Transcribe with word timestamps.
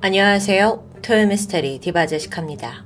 안녕하세요. 0.00 1.00
토요 1.02 1.26
미스테리 1.26 1.80
디바제식합니다. 1.80 2.84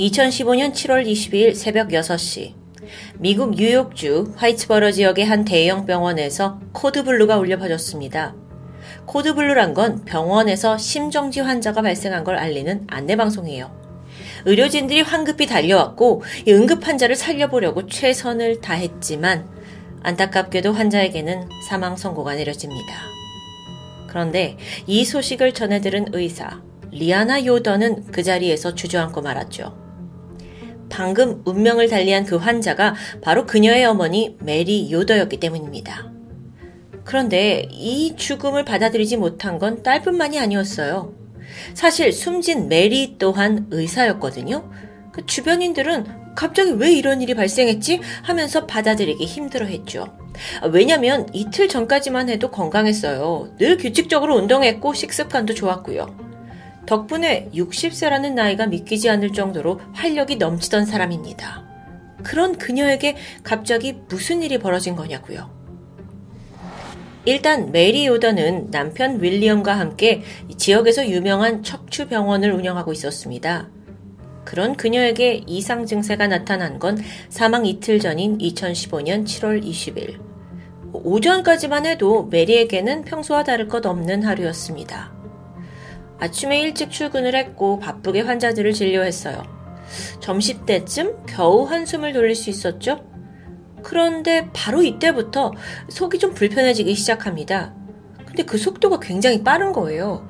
2015년 0.00 0.72
7월 0.72 1.06
22일 1.06 1.54
새벽 1.54 1.90
6시 1.90 2.54
미국 3.18 3.52
뉴욕주 3.52 4.32
화이츠버러 4.34 4.90
지역의 4.90 5.24
한 5.24 5.44
대형 5.44 5.86
병원에서 5.86 6.58
코드블루가 6.72 7.38
울려 7.38 7.56
퍼졌습니다. 7.56 8.34
코드블루란 9.04 9.74
건 9.74 10.04
병원에서 10.04 10.76
심정지 10.76 11.38
환자가 11.38 11.82
발생한 11.82 12.24
걸 12.24 12.34
알리는 12.34 12.88
안내방송이에요. 12.88 13.70
의료진들이 14.44 15.02
황급히 15.02 15.46
달려왔고 15.46 16.24
응급 16.48 16.84
환자를 16.84 17.14
살려보려고 17.14 17.86
최선을 17.86 18.60
다했지만 18.60 19.48
안타깝게도 20.02 20.72
환자에게는 20.72 21.48
사망 21.68 21.96
선고가 21.96 22.34
내려집니다. 22.34 23.15
그런데 24.06 24.56
이 24.86 25.04
소식을 25.04 25.52
전해들은 25.52 26.08
의사 26.12 26.62
리아나 26.90 27.44
요더는 27.44 28.06
그 28.12 28.22
자리에서 28.22 28.74
주저앉고 28.74 29.22
말았죠. 29.22 29.86
방금 30.88 31.42
운명을 31.44 31.88
달리한 31.88 32.24
그 32.24 32.36
환자가 32.36 32.94
바로 33.20 33.44
그녀의 33.44 33.84
어머니 33.84 34.36
메리 34.40 34.90
요더였기 34.92 35.38
때문입니다. 35.38 36.10
그런데 37.04 37.68
이 37.70 38.14
죽음을 38.16 38.64
받아들이지 38.64 39.16
못한 39.16 39.58
건 39.58 39.82
딸뿐만이 39.82 40.38
아니었어요. 40.38 41.14
사실 41.74 42.12
숨진 42.12 42.68
메리 42.68 43.16
또한 43.18 43.66
의사였거든요. 43.70 44.70
그 45.12 45.24
주변인들은 45.24 46.25
갑자기 46.36 46.70
왜 46.72 46.92
이런 46.92 47.20
일이 47.22 47.34
발생했지? 47.34 48.00
하면서 48.22 48.66
받아들이기 48.66 49.24
힘들어 49.24 49.66
했죠. 49.66 50.06
왜냐면 50.70 51.26
이틀 51.32 51.66
전까지만 51.66 52.28
해도 52.28 52.50
건강했어요. 52.50 53.54
늘 53.58 53.78
규칙적으로 53.78 54.36
운동했고 54.36 54.94
식습관도 54.94 55.54
좋았고요. 55.54 56.26
덕분에 56.86 57.48
60세라는 57.52 58.34
나이가 58.34 58.66
믿기지 58.66 59.10
않을 59.10 59.32
정도로 59.32 59.80
활력이 59.94 60.36
넘치던 60.36 60.86
사람입니다. 60.86 61.64
그런 62.22 62.58
그녀에게 62.58 63.16
갑자기 63.42 63.96
무슨 64.08 64.42
일이 64.42 64.58
벌어진 64.58 64.94
거냐고요. 64.94 65.50
일단 67.24 67.72
메리 67.72 68.08
오더는 68.08 68.70
남편 68.70 69.20
윌리엄과 69.20 69.76
함께 69.76 70.22
지역에서 70.56 71.08
유명한 71.08 71.64
척추 71.64 72.06
병원을 72.06 72.52
운영하고 72.52 72.92
있었습니다. 72.92 73.68
그런 74.46 74.76
그녀에게 74.76 75.42
이상 75.46 75.84
증세가 75.84 76.28
나타난 76.28 76.78
건 76.78 76.96
사망 77.28 77.66
이틀 77.66 77.98
전인 77.98 78.38
2015년 78.38 79.26
7월 79.26 79.62
20일. 79.62 80.18
오전까지만 80.92 81.84
해도 81.84 82.24
메리에게는 82.30 83.04
평소와 83.04 83.44
다를 83.44 83.68
것 83.68 83.84
없는 83.84 84.22
하루였습니다. 84.22 85.12
아침에 86.18 86.62
일찍 86.62 86.90
출근을 86.90 87.34
했고 87.34 87.78
바쁘게 87.78 88.22
환자들을 88.22 88.72
진료했어요. 88.72 89.42
점심때쯤 90.20 91.26
겨우 91.26 91.64
한숨을 91.64 92.12
돌릴 92.12 92.34
수 92.34 92.48
있었죠? 92.48 93.04
그런데 93.82 94.48
바로 94.52 94.82
이때부터 94.82 95.52
속이 95.88 96.18
좀 96.18 96.32
불편해지기 96.32 96.94
시작합니다. 96.94 97.74
근데 98.24 98.44
그 98.44 98.58
속도가 98.58 99.00
굉장히 99.00 99.42
빠른 99.42 99.72
거예요. 99.72 100.26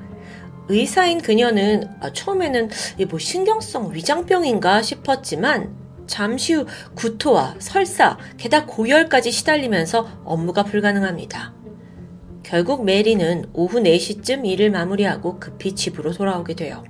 의사인 0.69 1.21
그녀는 1.21 1.89
아, 1.99 2.11
처음에는 2.11 2.69
뭐 3.09 3.19
신경성 3.19 3.93
위장병인가 3.93 4.81
싶었지만 4.81 5.75
잠시 6.07 6.53
후 6.53 6.65
구토와 6.95 7.55
설사, 7.59 8.17
게다가 8.37 8.65
고열까지 8.65 9.31
시달리면서 9.31 10.21
업무가 10.23 10.63
불가능합니다. 10.63 11.53
결국 12.43 12.85
메리는 12.85 13.49
오후 13.53 13.79
4시쯤 13.79 14.45
일을 14.45 14.71
마무리하고 14.71 15.39
급히 15.39 15.75
집으로 15.75 16.13
돌아오게 16.13 16.55
돼요. 16.55 16.85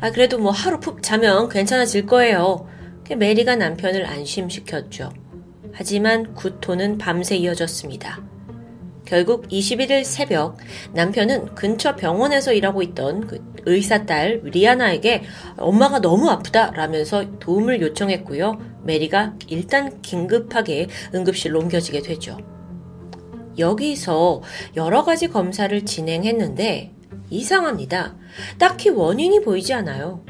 아, 0.00 0.10
그래도 0.12 0.38
뭐 0.38 0.52
하루 0.52 0.78
푹 0.78 1.02
자면 1.02 1.48
괜찮아질 1.48 2.06
거예요. 2.06 2.68
메리가 3.16 3.56
남편을 3.56 4.06
안심시켰죠. 4.06 5.12
하지만 5.72 6.34
구토는 6.34 6.98
밤새 6.98 7.36
이어졌습니다. 7.36 8.33
결국 9.04 9.48
21일 9.48 10.04
새벽 10.04 10.56
남편은 10.92 11.54
근처 11.54 11.94
병원에서 11.94 12.52
일하고 12.52 12.82
있던 12.82 13.26
그 13.26 13.44
의사 13.66 14.06
딸 14.06 14.40
리아나에게 14.44 15.24
엄마가 15.56 16.00
너무 16.00 16.30
아프다라면서 16.30 17.38
도움을 17.38 17.80
요청했고요. 17.80 18.58
메리가 18.82 19.34
일단 19.48 20.00
긴급하게 20.02 20.88
응급실로 21.14 21.60
옮겨지게 21.60 22.00
되죠. 22.00 22.38
여기서 23.58 24.42
여러 24.76 25.04
가지 25.04 25.28
검사를 25.28 25.84
진행했는데 25.84 26.92
이상합니다. 27.30 28.16
딱히 28.58 28.90
원인이 28.90 29.40
보이지 29.40 29.72
않아요. 29.74 30.24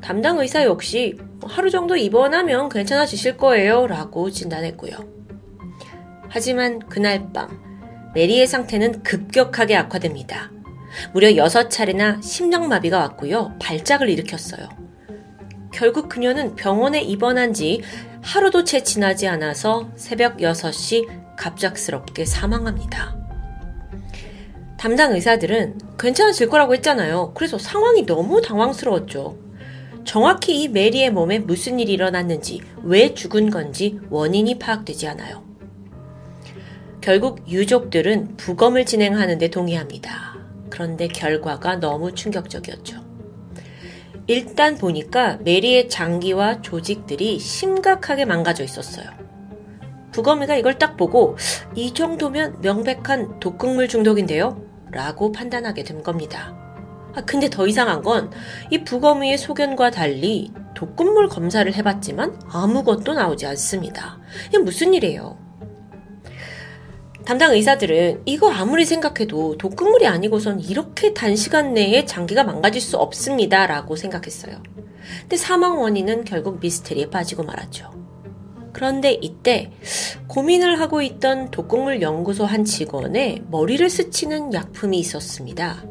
담당 0.00 0.38
의사 0.38 0.64
역시 0.64 1.16
하루 1.42 1.70
정도 1.70 1.96
입원하면 1.96 2.68
괜찮아지실 2.68 3.36
거예요 3.36 3.86
라고 3.86 4.30
진단했고요. 4.30 4.92
하지만 6.28 6.78
그날 6.80 7.32
밤 7.32 7.65
메리의 8.16 8.46
상태는 8.46 9.02
급격하게 9.02 9.76
악화됩니다. 9.76 10.50
무려 11.12 11.28
6차례나 11.28 12.22
심장마비가 12.22 12.96
왔고요. 12.98 13.52
발작을 13.60 14.08
일으켰어요. 14.08 14.70
결국 15.70 16.08
그녀는 16.08 16.54
병원에 16.56 17.02
입원한 17.02 17.52
지 17.52 17.82
하루도 18.22 18.64
채 18.64 18.82
지나지 18.82 19.28
않아서 19.28 19.90
새벽 19.96 20.38
6시 20.38 21.36
갑작스럽게 21.36 22.24
사망합니다. 22.24 23.18
담당 24.78 25.12
의사들은 25.12 25.78
괜찮아질 25.98 26.48
거라고 26.48 26.72
했잖아요. 26.72 27.32
그래서 27.34 27.58
상황이 27.58 28.06
너무 28.06 28.40
당황스러웠죠. 28.40 29.36
정확히 30.06 30.62
이 30.62 30.68
메리의 30.68 31.10
몸에 31.10 31.38
무슨 31.38 31.78
일이 31.80 31.92
일어났는지, 31.92 32.62
왜 32.82 33.12
죽은 33.12 33.50
건지 33.50 33.98
원인이 34.08 34.58
파악되지 34.58 35.06
않아요. 35.08 35.45
결국 37.06 37.48
유족들은 37.48 38.36
부검을 38.36 38.84
진행하는 38.84 39.38
데 39.38 39.46
동의합니다. 39.48 40.34
그런데 40.70 41.06
결과가 41.06 41.76
너무 41.76 42.12
충격적이었죠. 42.12 42.96
일단 44.26 44.76
보니까 44.76 45.36
메리의 45.44 45.88
장기와 45.88 46.62
조직들이 46.62 47.38
심각하게 47.38 48.24
망가져 48.24 48.64
있었어요. 48.64 49.06
부검이가 50.10 50.56
이걸 50.56 50.78
딱 50.78 50.96
보고 50.96 51.36
이 51.76 51.94
정도면 51.94 52.60
명백한 52.60 53.38
독극물 53.38 53.86
중독인데요? 53.86 54.60
라고 54.90 55.30
판단하게 55.30 55.84
된 55.84 56.02
겁니다. 56.02 56.56
아, 57.14 57.20
근데 57.24 57.48
더 57.48 57.68
이상한 57.68 58.02
건 58.02 58.32
이 58.72 58.82
부검의의 58.82 59.38
소견과 59.38 59.92
달리 59.92 60.50
독극물 60.74 61.28
검사를 61.28 61.72
해봤지만 61.72 62.36
아무것도 62.48 63.14
나오지 63.14 63.46
않습니다. 63.46 64.18
이게 64.48 64.58
무슨 64.58 64.92
일이에요? 64.92 65.45
담당 67.26 67.52
의사들은 67.52 68.22
이거 68.24 68.52
아무리 68.52 68.84
생각해도 68.84 69.58
독극물이 69.58 70.06
아니고선 70.06 70.60
이렇게 70.60 71.12
단시간 71.12 71.74
내에 71.74 72.04
장기가 72.04 72.44
망가질 72.44 72.80
수 72.80 72.98
없습니다. 72.98 73.66
라고 73.66 73.96
생각했어요. 73.96 74.62
근데 75.22 75.36
사망 75.36 75.80
원인은 75.80 76.24
결국 76.24 76.60
미스테리에 76.60 77.10
빠지고 77.10 77.42
말았죠. 77.42 77.90
그런데 78.72 79.18
이때 79.20 79.72
고민을 80.28 80.78
하고 80.78 81.02
있던 81.02 81.50
독극물 81.50 82.00
연구소 82.00 82.44
한 82.44 82.64
직원의 82.64 83.42
머리를 83.50 83.90
스치는 83.90 84.52
약품이 84.52 84.96
있었습니다. 85.00 85.82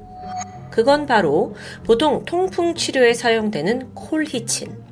그건 0.72 1.06
바로 1.06 1.54
보통 1.84 2.24
통풍 2.24 2.76
치료에 2.76 3.14
사용되는 3.14 3.94
콜히친. 3.94 4.86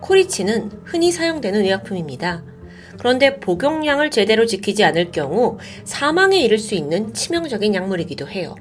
콜히친은 0.00 0.70
흔히 0.84 1.12
사용되는 1.12 1.60
의약품입니다. 1.60 2.51
그런데 2.98 3.40
복용량을 3.40 4.10
제대로 4.10 4.46
지키지 4.46 4.84
않을 4.84 5.12
경우 5.12 5.58
사망에 5.84 6.38
이를 6.40 6.58
수 6.58 6.74
있는 6.74 7.12
치명적인 7.14 7.74
약물이기도 7.74 8.28
해요. 8.28 8.54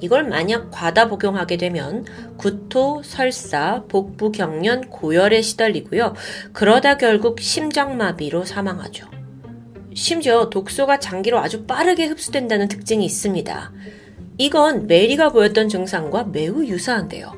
이걸 0.00 0.24
만약 0.24 0.70
과다 0.72 1.06
복용하게 1.06 1.56
되면 1.56 2.04
구토, 2.36 3.02
설사, 3.04 3.84
복부 3.88 4.32
경련, 4.32 4.90
고열에 4.90 5.42
시달리고요. 5.42 6.14
그러다 6.52 6.96
결국 6.96 7.40
심장마비로 7.40 8.44
사망하죠. 8.44 9.06
심지어 9.94 10.50
독소가 10.50 10.98
장기로 10.98 11.38
아주 11.38 11.66
빠르게 11.66 12.06
흡수된다는 12.06 12.66
특징이 12.66 13.04
있습니다. 13.04 13.72
이건 14.38 14.88
메리가 14.88 15.30
보였던 15.30 15.68
증상과 15.68 16.24
매우 16.24 16.64
유사한데요. 16.64 17.32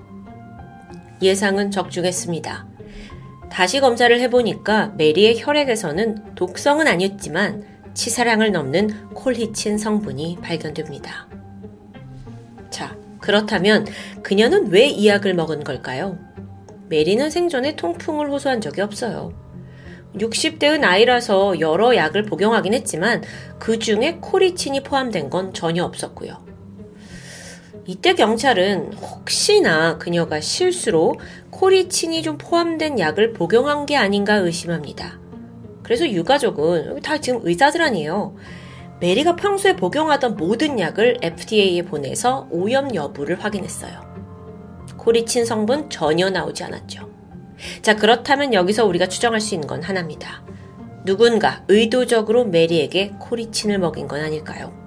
예상은 1.20 1.70
적중했습니다. 1.70 2.73
다시 3.54 3.78
검사를 3.78 4.18
해보니까 4.18 4.94
메리의 4.96 5.36
혈액에서는 5.38 6.34
독성은 6.34 6.88
아니었지만 6.88 7.62
치사량을 7.94 8.50
넘는 8.50 9.10
콜히친 9.14 9.78
성분이 9.78 10.38
발견됩니다. 10.42 11.28
자, 12.70 12.96
그렇다면 13.20 13.86
그녀는 14.24 14.72
왜 14.72 14.88
이 14.88 15.06
약을 15.06 15.34
먹은 15.34 15.62
걸까요? 15.62 16.18
메리는 16.88 17.30
생전에 17.30 17.76
통풍을 17.76 18.28
호소한 18.28 18.60
적이 18.60 18.80
없어요. 18.80 19.32
60대의 20.16 20.80
나이라서 20.80 21.60
여러 21.60 21.94
약을 21.94 22.24
복용하긴 22.24 22.74
했지만 22.74 23.22
그 23.60 23.78
중에 23.78 24.18
코리친이 24.20 24.82
포함된 24.82 25.30
건 25.30 25.54
전혀 25.54 25.84
없었고요. 25.84 26.44
이때 27.86 28.14
경찰은 28.14 28.94
혹시나 28.94 29.98
그녀가 29.98 30.40
실수로 30.40 31.16
코리친이 31.50 32.22
좀 32.22 32.38
포함된 32.38 32.98
약을 32.98 33.34
복용한 33.34 33.84
게 33.84 33.96
아닌가 33.96 34.36
의심합니다. 34.36 35.18
그래서 35.82 36.08
유가족은 36.08 37.02
다 37.02 37.18
지금 37.18 37.40
의사들 37.42 37.82
아니에요. 37.82 38.36
메리가 39.00 39.36
평소에 39.36 39.76
복용하던 39.76 40.36
모든 40.36 40.80
약을 40.80 41.18
FDA에 41.20 41.82
보내서 41.82 42.48
오염 42.50 42.94
여부를 42.94 43.44
확인했어요. 43.44 44.02
코리친 44.96 45.44
성분 45.44 45.90
전혀 45.90 46.30
나오지 46.30 46.64
않았죠. 46.64 47.10
자, 47.82 47.96
그렇다면 47.96 48.54
여기서 48.54 48.86
우리가 48.86 49.08
추정할 49.08 49.40
수 49.40 49.54
있는 49.54 49.68
건 49.68 49.82
하나입니다. 49.82 50.42
누군가 51.04 51.62
의도적으로 51.68 52.46
메리에게 52.46 53.16
코리친을 53.20 53.78
먹인 53.78 54.08
건 54.08 54.22
아닐까요? 54.22 54.83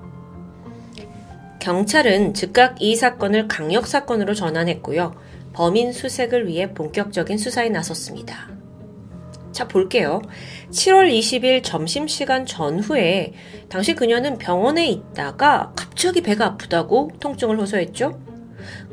경찰은 1.60 2.34
즉각 2.34 2.82
이 2.82 2.96
사건을 2.96 3.48
강력 3.48 3.88
사건으로 3.88 4.34
전환했고요. 4.34 5.16
범인 5.54 5.92
수색을 5.92 6.48
위해 6.48 6.74
본격적인 6.74 7.38
수사에 7.38 7.70
나섰습니다. 7.70 8.50
자, 9.52 9.68
볼게요. 9.68 10.22
7월 10.70 11.12
20일 11.12 11.64
점심시간 11.64 12.46
전후에 12.46 13.34
당시 13.70 13.96
그녀는 13.96 14.38
병원에 14.38 14.88
있다가 14.88 15.74
갑자기 15.76 16.22
배가 16.22 16.46
아프다고 16.46 17.10
통증을 17.20 17.60
호소했죠. 17.60 18.20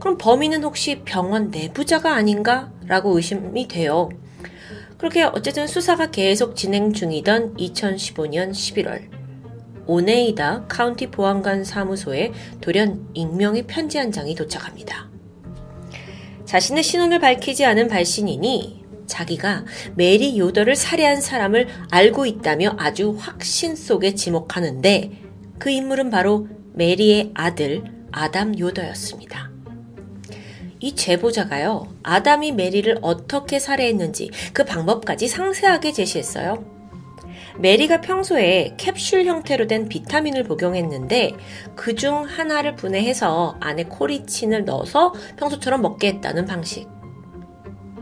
그럼 0.01 0.17
범인은 0.17 0.65
혹시 0.65 1.03
병원 1.05 1.51
내부자가 1.51 2.15
아닌가? 2.15 2.73
라고 2.87 3.15
의심이 3.17 3.69
돼요. 3.69 4.09
그렇게 4.97 5.23
어쨌든 5.25 5.67
수사가 5.67 6.11
계속 6.11 6.57
진행 6.57 6.93
중이던 6.93 7.57
2015년 7.57 8.53
11월, 8.53 9.14
오네이다 9.87 10.67
카운티 10.69 11.09
보안관 11.09 11.65
사무소에 11.65 12.33
돌연 12.61 13.09
익명의 13.15 13.67
편지 13.67 13.99
한 13.99 14.13
장이 14.13 14.35
도착합니다. 14.35 15.09
자신의 16.45 16.83
신원을 16.83 17.19
밝히지 17.21 17.65
않은 17.65 17.89
발신인이 17.89 18.85
자기가 19.07 19.65
메리 19.97 20.39
요더를 20.39 20.77
살해한 20.77 21.21
사람을 21.21 21.69
알고 21.91 22.27
있다며 22.27 22.75
아주 22.79 23.15
확신 23.19 23.77
속에 23.77 24.15
지목하는데 24.15 25.11
그 25.59 25.71
인물은 25.71 26.11
바로 26.11 26.49
메리의 26.75 27.33
아들 27.35 27.85
아담 28.13 28.59
요더였습니다. 28.59 29.51
이 30.81 30.95
제보자가요, 30.95 31.89
아담이 32.03 32.53
메리를 32.53 32.99
어떻게 33.01 33.59
살해했는지 33.59 34.31
그 34.53 34.65
방법까지 34.65 35.29
상세하게 35.29 35.93
제시했어요. 35.93 36.74
메리가 37.59 38.01
평소에 38.01 38.75
캡슐 38.77 39.27
형태로 39.27 39.67
된 39.67 39.89
비타민을 39.89 40.45
복용했는데 40.45 41.33
그 41.77 41.95
중 41.95 42.25
하나를 42.25 42.75
분해해서 42.75 43.57
안에 43.61 43.85
코리친을 43.85 44.65
넣어서 44.65 45.13
평소처럼 45.37 45.81
먹게 45.81 46.09
했다는 46.09 46.45
방식. 46.45 46.89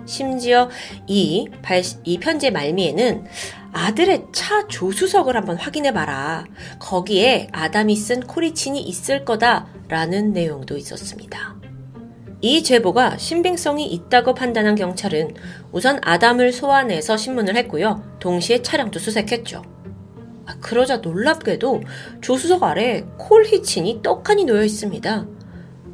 심지어 0.06 0.70
이, 1.06 1.48
발, 1.62 1.82
이 2.04 2.18
편지의 2.18 2.52
말미에는 2.52 3.26
아들의 3.72 4.26
차 4.32 4.66
조수석을 4.66 5.36
한번 5.36 5.58
확인해봐라. 5.58 6.46
거기에 6.78 7.48
아담이 7.52 7.94
쓴 7.96 8.20
코리친이 8.20 8.80
있을 8.80 9.24
거다 9.24 9.68
라는 9.88 10.32
내용도 10.32 10.76
있었습니다. 10.76 11.61
이 12.44 12.64
제보가 12.64 13.18
신빙성이 13.18 13.86
있다고 13.86 14.34
판단한 14.34 14.74
경찰은 14.74 15.34
우선 15.70 16.00
아담을 16.02 16.52
소환해서 16.52 17.16
신문을 17.16 17.56
했고요. 17.56 18.02
동시에 18.18 18.62
차량도 18.62 18.98
수색했죠. 18.98 19.62
아, 20.46 20.56
그러자 20.60 20.96
놀랍게도 20.96 21.82
조수석 22.20 22.64
아래 22.64 23.04
콜히친이 23.16 24.02
떡하니 24.02 24.44
놓여 24.44 24.64
있습니다. 24.64 25.26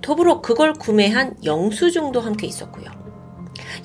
더불어 0.00 0.40
그걸 0.40 0.72
구매한 0.72 1.36
영수증도 1.44 2.20
함께 2.20 2.46
있었고요. 2.46 2.86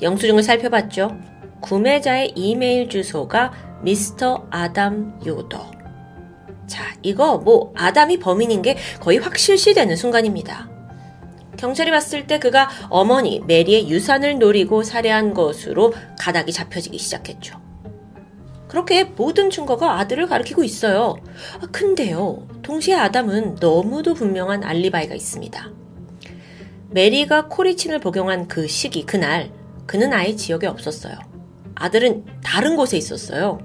영수증을 0.02 0.42
살펴봤죠. 0.42 1.18
구매자의 1.62 2.32
이메일 2.36 2.88
주소가 2.88 3.52
미스터 3.82 4.48
아담 4.50 5.20
요더. 5.26 5.72
자, 6.68 6.96
이거 7.02 7.40
뭐 7.40 7.74
아담이 7.76 8.20
범인인 8.20 8.62
게 8.62 8.78
거의 9.02 9.18
확실시 9.18 9.74
되는 9.74 9.98
순간입니다. 9.98 10.73
경찰이 11.64 11.92
봤을 11.92 12.28
때 12.28 12.40
그가 12.40 12.70
어머니 12.90 13.40
메리의 13.40 13.90
유산을 13.90 14.38
노리고 14.38 14.84
살해한 14.84 15.34
것으로 15.34 15.94
가닥이 16.20 16.52
잡혀지기 16.52 16.98
시작했죠. 16.98 17.58
그렇게 18.68 19.06
모든 19.06 19.50
증거가 19.50 19.98
아들을 20.00 20.28
가리키고 20.28 20.66
있어요. 20.66 21.16
아, 21.62 21.68
근데요, 21.72 22.50
동시에 22.64 22.96
아담은 22.96 23.60
너무도 23.62 24.14
분명한 24.14 24.66
알리바이가 24.66 25.16
있습니다. 25.16 25.72
메리가 26.90 27.48
코리친을 27.48 28.00
복용한 28.00 28.50
그 28.50 28.68
시기, 28.68 29.06
그날, 29.06 29.50
그는 29.86 30.12
아예 30.12 30.36
지역에 30.36 30.68
없었어요. 30.68 31.16
아들은 31.76 32.26
다른 32.44 32.76
곳에 32.76 32.98
있었어요. 32.98 33.60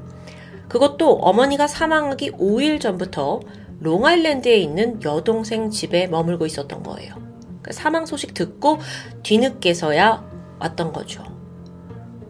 그것도 0.68 1.14
어머니가 1.14 1.66
사망하기 1.66 2.30
5일 2.30 2.80
전부터 2.80 3.40
롱아일랜드에 3.80 4.56
있는 4.56 5.02
여동생 5.02 5.70
집에 5.70 6.06
머물고 6.06 6.46
있었던 6.46 6.84
거예요. 6.84 7.27
그 7.69 7.75
사망 7.75 8.06
소식 8.06 8.32
듣고 8.32 8.79
뒤늦게서야 9.23 10.56
왔던 10.59 10.93
거죠. 10.94 11.23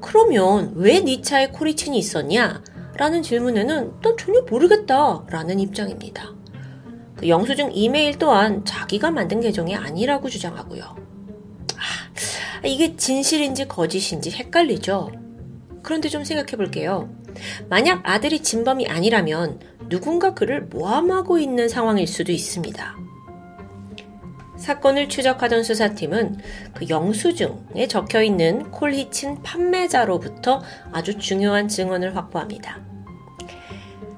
그러면 0.00 0.73
왜 0.75 1.00
네 1.00 1.23
차에 1.23 1.49
코리친이 1.50 1.96
있었냐? 1.96 2.64
라는 2.96 3.23
질문에는 3.23 4.00
난 4.02 4.17
전혀 4.19 4.43
모르겠다. 4.43 5.25
라는 5.29 5.61
입장입니다. 5.61 6.35
그 7.17 7.29
영수증 7.29 7.70
이메일 7.73 8.19
또한 8.19 8.64
자기가 8.64 9.12
만든 9.12 9.40
계정이 9.40 9.76
아니라고 9.76 10.29
주장하고요. 10.29 10.82
아, 10.82 12.67
이게 12.67 12.96
진실인지 12.96 13.69
거짓인지 13.69 14.32
헷갈리죠? 14.32 15.12
그런데 15.85 16.08
좀 16.08 16.25
생각해 16.25 16.56
볼게요. 16.56 17.08
만약 17.69 18.00
아들이 18.02 18.43
진범이 18.43 18.88
아니라면 18.88 19.61
누군가 19.88 20.35
그를 20.35 20.62
모함하고 20.62 21.38
있는 21.38 21.69
상황일 21.69 22.08
수도 22.08 22.32
있습니다. 22.32 23.07
사건을 24.58 25.08
추적하던 25.08 25.62
수사팀은 25.62 26.38
그 26.75 26.88
영수증에 26.88 27.87
적혀 27.88 28.22
있는 28.22 28.70
콜히친 28.70 29.43
판매자로부터 29.43 30.62
아주 30.93 31.19
중요한 31.19 31.69
증언을 31.69 32.16
확보합니다. 32.16 32.81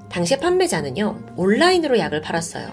당시 0.09 0.39
판매자는요, 0.39 1.35
온라인으로 1.37 1.99
약을 1.99 2.21
팔았어요. 2.21 2.69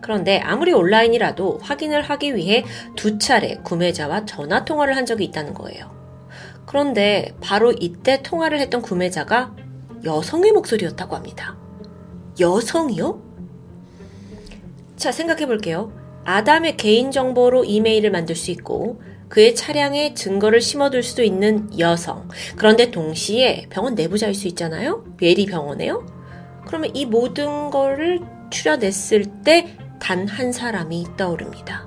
그런데 0.00 0.40
아무리 0.40 0.72
온라인이라도 0.72 1.60
확인을 1.62 2.02
하기 2.02 2.34
위해 2.34 2.64
두 2.96 3.18
차례 3.18 3.56
구매자와 3.62 4.24
전화 4.24 4.64
통화를 4.64 4.96
한 4.96 5.06
적이 5.06 5.24
있다는 5.24 5.54
거예요. 5.54 5.94
그런데 6.66 7.34
바로 7.40 7.72
이때 7.72 8.22
통화를 8.22 8.58
했던 8.58 8.82
구매자가 8.82 9.54
여성의 10.04 10.52
목소리였다고 10.52 11.14
합니다. 11.14 11.56
여성이요? 12.40 13.22
자, 14.96 15.12
생각해 15.12 15.46
볼게요. 15.46 15.92
아담의 16.24 16.76
개인정보로 16.76 17.64
이메일을 17.64 18.10
만들 18.10 18.34
수 18.36 18.50
있고 18.50 19.00
그의 19.28 19.54
차량에 19.54 20.14
증거를 20.14 20.60
심어둘 20.60 21.02
수도 21.02 21.22
있는 21.22 21.78
여성. 21.78 22.28
그런데 22.56 22.90
동시에 22.90 23.66
병원 23.70 23.94
내부자일 23.94 24.34
수 24.34 24.48
있잖아요? 24.48 25.04
베리 25.16 25.46
병원에요? 25.46 26.04
그러면 26.66 26.90
이 26.94 27.06
모든 27.06 27.70
거를 27.70 28.20
추려냈을 28.50 29.24
때 29.44 29.76
단 30.00 30.26
한 30.26 30.50
사람이 30.50 31.06
떠오릅니다. 31.16 31.86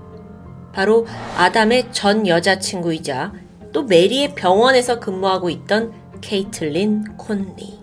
바로 0.71 1.05
아담의 1.37 1.91
전 1.91 2.27
여자친구이자 2.27 3.33
또 3.73 3.83
메리의 3.83 4.35
병원에서 4.35 4.99
근무하고 4.99 5.49
있던 5.49 5.91
케이틀린 6.21 7.03
콘리. 7.17 7.82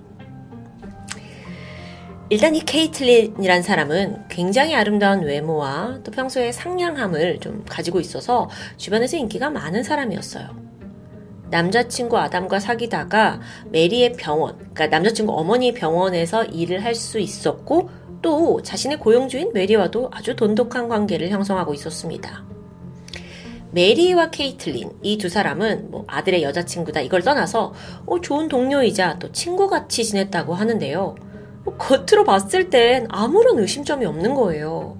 일단 2.30 2.54
이 2.54 2.60
케이틀린이란 2.60 3.62
사람은 3.62 4.28
굉장히 4.28 4.76
아름다운 4.76 5.22
외모와 5.22 5.98
또 6.04 6.12
평소에 6.12 6.52
상냥함을 6.52 7.40
좀 7.40 7.64
가지고 7.68 7.98
있어서 7.98 8.48
주변에서 8.76 9.16
인기가 9.16 9.50
많은 9.50 9.82
사람이었어요. 9.82 10.48
남자친구 11.50 12.16
아담과 12.16 12.60
사귀다가 12.60 13.40
메리의 13.70 14.12
병원, 14.12 14.56
그러니까 14.58 14.86
남자친구 14.86 15.32
어머니의 15.36 15.74
병원에서 15.74 16.44
일을 16.44 16.84
할 16.84 16.94
수 16.94 17.18
있었고 17.18 17.90
또 18.22 18.62
자신의 18.62 19.00
고용주인 19.00 19.52
메리와도 19.52 20.10
아주 20.12 20.36
돈독한 20.36 20.88
관계를 20.88 21.30
형성하고 21.30 21.74
있었습니다. 21.74 22.44
메리와 23.72 24.30
케이틀린 24.30 24.90
이 25.02 25.18
두 25.18 25.28
사람은 25.28 25.90
뭐 25.90 26.04
아들의 26.06 26.42
여자친구다 26.44 27.00
이걸 27.00 27.22
떠나서 27.22 27.72
어, 28.06 28.20
좋은 28.20 28.46
동료이자 28.48 29.18
또 29.18 29.32
친구같이 29.32 30.04
지냈다고 30.04 30.54
하는데요. 30.54 31.16
뭐 31.64 31.76
겉으로 31.76 32.24
봤을 32.24 32.70
땐 32.70 33.06
아무런 33.10 33.58
의심점이 33.58 34.04
없는 34.06 34.34
거예요. 34.34 34.96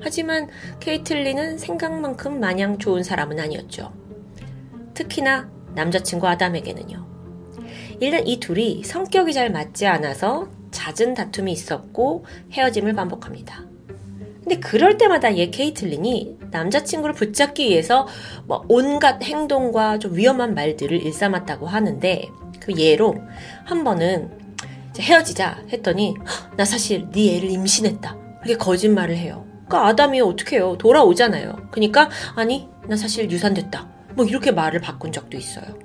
하지만 0.00 0.48
케이틀리는 0.80 1.58
생각만큼 1.58 2.40
마냥 2.40 2.78
좋은 2.78 3.02
사람은 3.02 3.38
아니었죠. 3.38 3.92
특히나 4.94 5.48
남자친구 5.74 6.26
아담에게는요. 6.26 7.06
일단 8.00 8.26
이 8.26 8.40
둘이 8.40 8.82
성격이 8.82 9.32
잘 9.32 9.50
맞지 9.50 9.86
않아서 9.86 10.48
잦은 10.72 11.14
다툼이 11.14 11.52
있었고 11.52 12.24
헤어짐을 12.52 12.94
반복합니다. 12.94 13.64
근데 14.40 14.58
그럴 14.58 14.98
때마다 14.98 15.36
얘 15.36 15.50
케이틀린이 15.50 16.36
남자친구를 16.50 17.14
붙잡기 17.14 17.68
위해서 17.68 18.08
뭐 18.46 18.64
온갖 18.68 19.22
행동과 19.22 20.00
좀 20.00 20.16
위험한 20.16 20.54
말들을 20.54 21.00
일삼았다고 21.00 21.66
하는데 21.66 22.28
그 22.58 22.76
예로 22.76 23.14
한 23.64 23.84
번은 23.84 24.41
헤어지자 24.98 25.64
했더니 25.72 26.14
나 26.56 26.64
사실 26.64 27.08
네 27.10 27.36
애를 27.36 27.50
임신했다. 27.50 28.16
이렇게 28.44 28.56
거짓말을 28.56 29.16
해요. 29.16 29.46
그러니까 29.66 29.86
아담이 29.88 30.20
어떻게 30.20 30.56
해요? 30.56 30.76
돌아오잖아요. 30.78 31.68
그러니까 31.70 32.10
아니 32.34 32.68
나 32.88 32.96
사실 32.96 33.30
유산됐다. 33.30 33.88
뭐 34.14 34.26
이렇게 34.26 34.50
말을 34.50 34.80
바꾼 34.80 35.12
적도 35.12 35.36
있어요. 35.36 35.78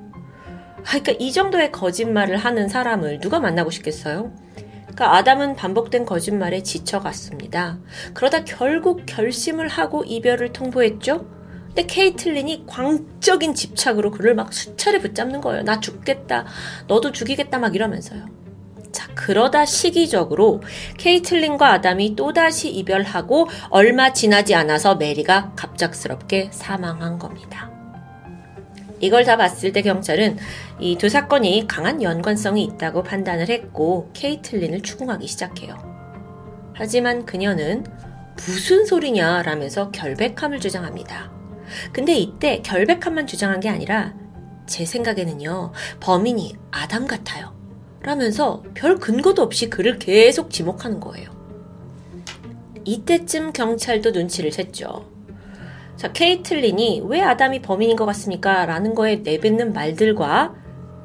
그러니까 0.83 1.13
이 1.19 1.31
정도의 1.31 1.71
거짓말을 1.71 2.37
하는 2.37 2.67
사람을 2.67 3.19
누가 3.19 3.39
만나고 3.39 3.69
싶겠어요? 3.71 4.33
그러니까 4.81 5.15
아담은 5.15 5.55
반복된 5.55 6.05
거짓말에 6.05 6.63
지쳐갔습니다. 6.63 7.79
그러다 8.13 8.43
결국 8.45 9.03
결심을 9.05 9.67
하고 9.67 10.03
이별을 10.03 10.53
통보했죠. 10.53 11.27
근데 11.67 11.85
케이틀린이 11.85 12.63
광적인 12.65 13.53
집착으로 13.53 14.09
그를 14.09 14.33
막 14.33 14.51
수차례 14.51 14.97
붙잡는 14.99 15.41
거예요. 15.41 15.63
나 15.63 15.79
죽겠다. 15.79 16.45
너도 16.87 17.11
죽이겠다. 17.11 17.59
막 17.59 17.75
이러면서요. 17.75 18.25
자, 18.97 19.07
그러다 19.13 19.63
시기적으로 19.67 20.63
케이틀린과 20.97 21.71
아담이 21.71 22.15
또다시 22.15 22.71
이별하고 22.71 23.47
얼마 23.69 24.11
지나지 24.11 24.55
않아서 24.55 24.95
메리가 24.95 25.51
갑작스럽게 25.55 26.49
사망한 26.51 27.19
겁니다. 27.19 27.69
이걸 28.99 29.23
다 29.23 29.37
봤을 29.37 29.71
때 29.71 29.83
경찰은 29.83 30.37
이 30.79 30.97
두 30.97 31.09
사건이 31.09 31.67
강한 31.67 32.01
연관성이 32.01 32.63
있다고 32.63 33.03
판단을 33.03 33.49
했고 33.49 34.09
케이틀린을 34.13 34.81
추궁하기 34.81 35.27
시작해요. 35.27 35.75
하지만 36.73 37.23
그녀는 37.27 37.85
무슨 38.47 38.83
소리냐 38.83 39.43
라면서 39.43 39.91
결백함을 39.91 40.59
주장합니다. 40.59 41.31
근데 41.93 42.15
이때 42.15 42.63
결백함만 42.63 43.27
주장한 43.27 43.59
게 43.59 43.69
아니라 43.69 44.15
제 44.65 44.85
생각에는요, 44.85 45.71
범인이 45.99 46.55
아담 46.71 47.05
같아요. 47.05 47.56
라면서 48.07 48.63
별 48.73 48.99
근거도 48.99 49.41
없이 49.41 49.69
그를 49.69 49.99
계속 49.99 50.49
지목하는 50.49 51.01
거예요. 51.01 51.29
이때쯤 52.85 53.51
경찰도 53.51 54.11
눈치를 54.11 54.49
챘죠. 54.49 55.03
자, 55.97 56.13
케이틀린이 56.13 57.03
왜 57.05 57.21
아담이 57.21 57.61
범인인 57.61 57.97
것 57.97 58.05
같습니까? 58.05 58.65
라는 58.65 58.95
거에 58.95 59.17
내뱉는 59.17 59.73
말들과 59.73 60.55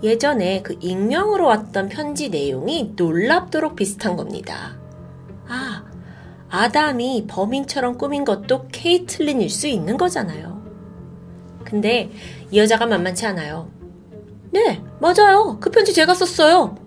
예전에 0.04 0.62
그 0.62 0.76
익명으로 0.80 1.44
왔던 1.44 1.88
편지 1.88 2.28
내용이 2.28 2.92
놀랍도록 2.94 3.74
비슷한 3.74 4.14
겁니다. 4.14 4.78
아, 5.48 5.84
아담이 6.50 7.26
범인처럼 7.26 7.98
꾸민 7.98 8.24
것도 8.24 8.68
케이틀린일 8.68 9.50
수 9.50 9.66
있는 9.66 9.96
거잖아요. 9.96 10.62
근데 11.64 12.12
이 12.52 12.58
여자가 12.58 12.86
만만치 12.86 13.26
않아요. 13.26 13.68
네, 14.52 14.84
맞아요. 15.00 15.58
그 15.58 15.70
편지 15.70 15.92
제가 15.92 16.14
썼어요. 16.14 16.81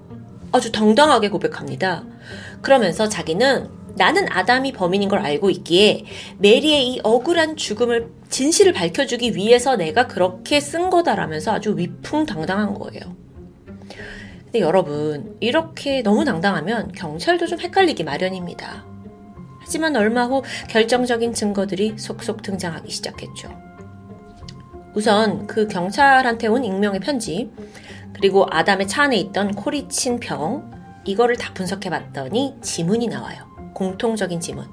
아주 0.55 0.71
당당하게 0.71 1.29
고백합니다. 1.29 2.05
그러면서 2.61 3.09
자기는 3.09 3.69
나는 3.97 4.25
아담이 4.31 4.71
범인인 4.71 5.09
걸 5.09 5.19
알고 5.19 5.49
있기에 5.49 6.05
메리의 6.37 6.87
이 6.87 6.99
억울한 7.03 7.57
죽음을 7.57 8.09
진실을 8.29 8.71
밝혀주기 8.71 9.35
위해서 9.35 9.75
내가 9.75 10.07
그렇게 10.07 10.61
쓴 10.61 10.89
거다라면서 10.89 11.51
아주 11.51 11.77
위풍당당한 11.77 12.73
거예요. 12.73 13.01
근데 14.45 14.61
여러분, 14.61 15.35
이렇게 15.41 16.01
너무 16.01 16.23
당당하면 16.23 16.91
경찰도 16.93 17.47
좀 17.47 17.59
헷갈리기 17.59 18.05
마련입니다. 18.05 18.85
하지만 19.59 19.95
얼마 19.97 20.25
후 20.25 20.41
결정적인 20.69 21.33
증거들이 21.33 21.95
속속 21.97 22.41
등장하기 22.41 22.89
시작했죠. 22.89 23.49
우선 24.93 25.47
그 25.47 25.67
경찰한테 25.67 26.47
온 26.47 26.63
익명의 26.63 27.01
편지, 27.01 27.51
그리고 28.15 28.47
아담의 28.49 28.87
차 28.87 29.03
안에 29.03 29.17
있던 29.17 29.51
코리 29.55 29.87
친 29.89 30.19
병, 30.19 30.71
이거를 31.05 31.35
다 31.35 31.53
분석해 31.53 31.89
봤더니 31.89 32.55
지문이 32.61 33.07
나와요. 33.07 33.45
공통적인 33.73 34.39
지문. 34.39 34.65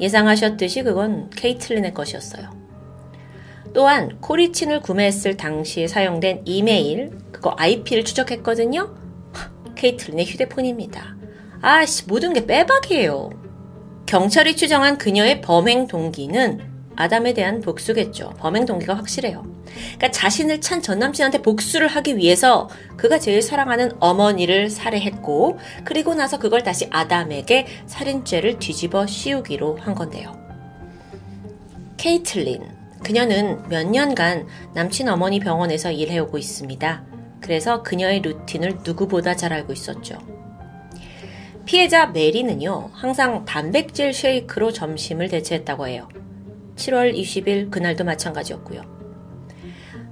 예상하셨듯이 0.00 0.82
그건 0.82 1.30
케이틀린의 1.30 1.92
것이었어요. 1.94 2.50
또한 3.74 4.20
코리친을 4.20 4.80
구매했을 4.80 5.36
당시에 5.36 5.88
사용된 5.88 6.42
이메일, 6.44 7.10
그거 7.32 7.54
IP를 7.58 8.04
추적했거든요? 8.04 8.94
케이틀린의 9.74 10.26
휴대폰입니다. 10.26 11.16
아씨, 11.60 12.06
모든 12.06 12.32
게 12.32 12.46
빼박이에요. 12.46 13.30
경찰이 14.06 14.54
추정한 14.54 14.96
그녀의 14.96 15.40
범행 15.40 15.88
동기는 15.88 16.73
아담에 16.96 17.34
대한 17.34 17.60
복수겠죠. 17.60 18.34
범행 18.38 18.66
동기가 18.66 18.94
확실해요. 18.94 19.44
그러니까 19.64 20.10
자신을 20.10 20.60
찬 20.60 20.82
전남친한테 20.82 21.42
복수를 21.42 21.88
하기 21.88 22.16
위해서 22.16 22.68
그가 22.96 23.18
제일 23.18 23.42
사랑하는 23.42 23.92
어머니를 24.00 24.70
살해했고 24.70 25.58
그리고 25.84 26.14
나서 26.14 26.38
그걸 26.38 26.62
다시 26.62 26.86
아담에게 26.90 27.66
살인죄를 27.86 28.58
뒤집어 28.58 29.06
씌우기로 29.06 29.78
한 29.80 29.94
건데요. 29.94 30.36
케이틀린 31.96 32.62
그녀는 33.02 33.68
몇 33.68 33.86
년간 33.86 34.46
남친 34.74 35.08
어머니 35.08 35.40
병원에서 35.40 35.90
일해오고 35.90 36.38
있습니다. 36.38 37.04
그래서 37.40 37.82
그녀의 37.82 38.22
루틴을 38.22 38.78
누구보다 38.84 39.36
잘 39.36 39.52
알고 39.52 39.72
있었죠. 39.72 40.18
피해자 41.66 42.06
메리는요, 42.06 42.90
항상 42.92 43.44
단백질 43.44 44.12
쉐이크로 44.12 44.72
점심을 44.72 45.28
대체했다고 45.28 45.88
해요. 45.88 46.08
7월 46.76 47.14
20일 47.14 47.70
그날도 47.70 48.04
마찬가지였고요. 48.04 48.82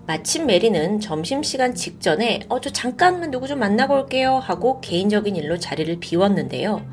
마침 0.06 0.46
메리는 0.46 1.00
점심시간 1.00 1.74
직전에 1.74 2.40
어, 2.48 2.60
저 2.60 2.70
잠깐만 2.70 3.30
누구 3.30 3.46
좀 3.46 3.60
만나고 3.60 3.94
올게요 3.94 4.34
하고 4.34 4.80
개인적인 4.80 5.36
일로 5.36 5.58
자리를 5.58 6.00
비웠는데요. 6.00 6.84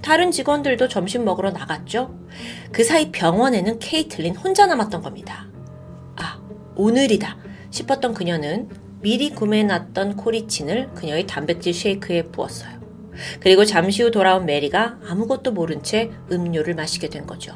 다른 0.00 0.30
직원들도 0.30 0.88
점심 0.88 1.24
먹으러 1.24 1.50
나갔죠. 1.50 2.18
그 2.72 2.84
사이 2.84 3.10
병원에는 3.10 3.78
케이틀린 3.78 4.34
혼자 4.36 4.66
남았던 4.66 5.02
겁니다. 5.02 5.48
아, 6.16 6.40
오늘이다 6.76 7.36
싶었던 7.70 8.14
그녀는 8.14 8.68
미리 9.00 9.30
구매해놨던 9.30 10.16
코리친을 10.16 10.94
그녀의 10.94 11.26
단백질 11.26 11.74
쉐이크에 11.74 12.24
부었어요. 12.24 12.78
그리고 13.40 13.64
잠시 13.64 14.02
후 14.02 14.10
돌아온 14.10 14.46
메리가 14.46 14.98
아무것도 15.06 15.52
모른 15.52 15.82
채 15.82 16.10
음료를 16.30 16.74
마시게 16.74 17.08
된 17.08 17.26
거죠. 17.26 17.54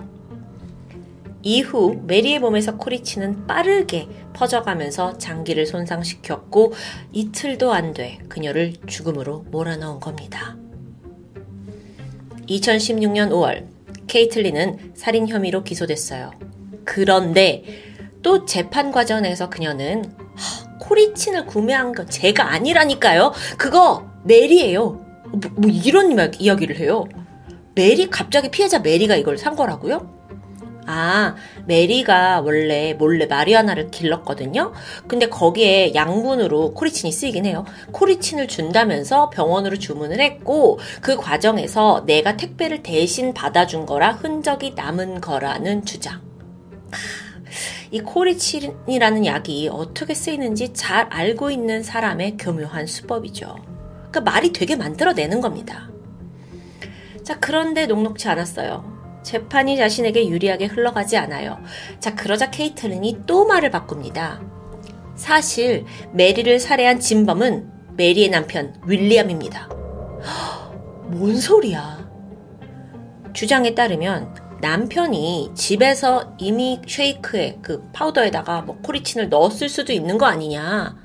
이후 1.43 2.01
메리의 2.07 2.39
몸에서 2.39 2.77
코리치는 2.77 3.47
빠르게 3.47 4.09
퍼져가면서 4.33 5.19
장기를 5.19 5.67
손상시켰고 5.67 6.73
이틀도 7.13 7.73
안 7.73 7.93
돼 7.95 8.19
그녀를 8.29 8.75
죽음으로 8.87 9.45
몰아넣은 9.51 10.01
겁니다. 10.01 10.57
2016년 12.49 13.31
5월 13.31 13.67
케이틀리는 14.07 14.93
살인 14.95 15.29
혐의로 15.29 15.63
기소됐어요. 15.63 16.31
그런데 16.85 17.65
또 18.23 18.45
재판 18.47 18.93
과정에서 18.93 19.51
그녀는 19.51 20.05
코리친을 20.81 21.47
구매한 21.47 21.93
건 21.93 22.09
제가 22.09 22.53
아니라니까요. 22.53 23.33
그거 23.59 24.09
메리예요. 24.25 24.91
뭐, 25.33 25.41
뭐 25.57 25.71
이런 25.71 26.17
이야기를 26.39 26.79
해요. 26.79 27.05
메리 27.75 28.11
갑자기 28.11 28.51
피해자 28.51 28.79
메리가 28.79 29.17
이걸 29.17 29.39
산 29.39 29.57
거라고요? 29.57 30.22
아, 30.87 31.37
메리가 31.67 32.41
원래 32.41 32.95
몰래 32.95 33.27
마리화나를 33.27 33.91
길렀거든요? 33.91 34.73
근데 35.07 35.29
거기에 35.29 35.95
양분으로 35.95 36.75
콜히친이 36.75 37.13
쓰이긴 37.13 37.47
해요. 37.47 37.65
콜히친을 37.93 38.49
준다면서 38.49 39.31
병원으로 39.31 39.79
주문을 39.79 40.21
했고, 40.21 40.79
그 41.01 41.17
과정에서 41.17 42.05
내가 42.07 42.37
택배를 42.37 42.83
대신 42.83 43.33
받아준 43.33 43.87
거라 43.87 44.13
흔적이 44.13 44.73
남은 44.75 45.21
거라는 45.21 45.85
주장. 45.85 46.21
이 47.91 48.01
콜히친이라는 48.01 49.27
약이 49.27 49.69
어떻게 49.71 50.15
쓰이는지 50.15 50.73
잘 50.73 51.07
알고 51.11 51.51
있는 51.51 51.83
사람의 51.83 52.39
교묘한 52.39 52.87
수법이죠. 52.87 53.55
그러니까 54.11 54.21
말이 54.23 54.53
되게 54.53 54.77
만들어내는 54.77 55.41
겁니다. 55.41 55.91
자, 57.23 57.39
그런데 57.39 57.87
녹록치 57.87 58.29
않았어요. 58.29 58.92
재판이 59.23 59.77
자신에게 59.77 60.29
유리하게 60.29 60.67
흘러가지 60.67 61.17
않아요. 61.17 61.59
자, 62.01 62.15
그러자 62.15 62.51
케이틀린이 62.51 63.21
또 63.27 63.45
말을 63.47 63.71
바꿉니다. 63.71 64.41
사실 65.15 65.85
메리를 66.13 66.59
살해한 66.59 67.01
진범은 67.01 67.71
메리의 67.97 68.31
남편 68.31 68.75
윌리엄입니다. 68.87 69.69
뭔 71.07 71.37
소리야? 71.37 72.11
주장에 73.33 73.75
따르면 73.75 74.35
남편이 74.61 75.53
집에서 75.55 76.35
이미 76.39 76.81
쉐이크에 76.87 77.59
그 77.61 77.83
파우더에다가 77.93 78.63
뭐 78.63 78.79
코리친을 78.83 79.29
넣었을 79.29 79.69
수도 79.69 79.93
있는 79.93 80.19
거 80.19 80.27
아니냐. 80.27 81.02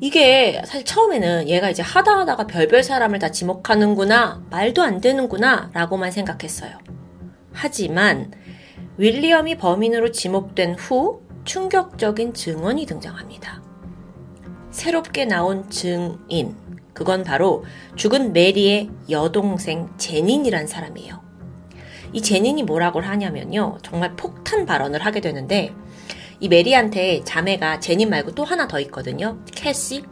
이게 0.00 0.60
사실 0.66 0.84
처음에는 0.84 1.48
얘가 1.48 1.70
이제 1.70 1.82
하다 1.82 2.18
하다가 2.18 2.46
별별 2.46 2.82
사람을 2.82 3.18
다 3.18 3.30
지목하는구나, 3.30 4.42
말도 4.50 4.82
안 4.82 5.00
되는구나, 5.00 5.70
라고만 5.72 6.10
생각했어요. 6.10 6.78
하지만 7.52 8.32
윌리엄이 8.98 9.56
범인으로 9.56 10.12
지목된 10.12 10.74
후 10.74 11.22
충격적인 11.44 12.34
증언이 12.34 12.84
등장합니다. 12.86 13.62
새롭게 14.70 15.24
나온 15.24 15.70
증인. 15.70 16.56
그건 16.92 17.24
바로 17.24 17.64
죽은 17.94 18.32
메리의 18.32 18.90
여동생 19.10 19.90
제닌이란 19.96 20.66
사람이에요. 20.66 21.22
이 22.12 22.22
제닌이 22.22 22.62
뭐라고 22.62 23.00
하냐면요. 23.00 23.78
정말 23.82 24.16
폭탄 24.16 24.66
발언을 24.66 25.04
하게 25.04 25.20
되는데 25.20 25.74
이 26.40 26.48
메리한테 26.48 27.22
자매가 27.24 27.80
제닌 27.80 28.10
말고 28.10 28.32
또 28.32 28.44
하나 28.44 28.68
더 28.68 28.80
있거든요. 28.80 29.38
캐시. 29.54 30.04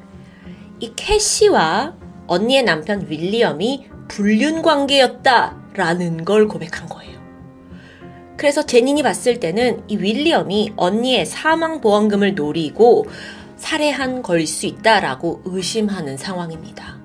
이 0.80 0.92
캐시와 0.96 1.96
언니의 2.26 2.62
남편 2.62 3.06
윌리엄이 3.08 3.88
불륜 4.08 4.62
관계였다라는 4.62 6.24
걸 6.24 6.48
고백한 6.48 6.88
거예요. 6.88 7.14
그래서 8.36 8.64
제닌이 8.66 9.02
봤을 9.02 9.38
때는 9.38 9.84
이 9.88 9.96
윌리엄이 9.96 10.72
언니의 10.76 11.26
사망 11.26 11.80
보험금을 11.80 12.34
노리고 12.34 13.06
살해한 13.56 14.22
걸 14.22 14.46
수 14.46 14.66
있다라고 14.66 15.42
의심하는 15.44 16.16
상황입니다. 16.16 16.98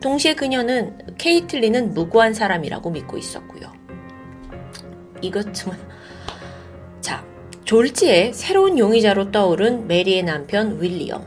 동시에 0.00 0.34
그녀는 0.34 0.98
케이틀린은 1.18 1.94
무고한 1.94 2.34
사람이라고 2.34 2.90
믿고 2.90 3.16
있었고요. 3.16 3.72
이것 5.22 5.54
자 5.54 5.70
졸지에 7.64 8.32
새로운 8.34 8.78
용의자로 8.78 9.30
떠오른 9.30 9.86
메리의 9.86 10.22
남편 10.22 10.82
윌리엄. 10.82 11.24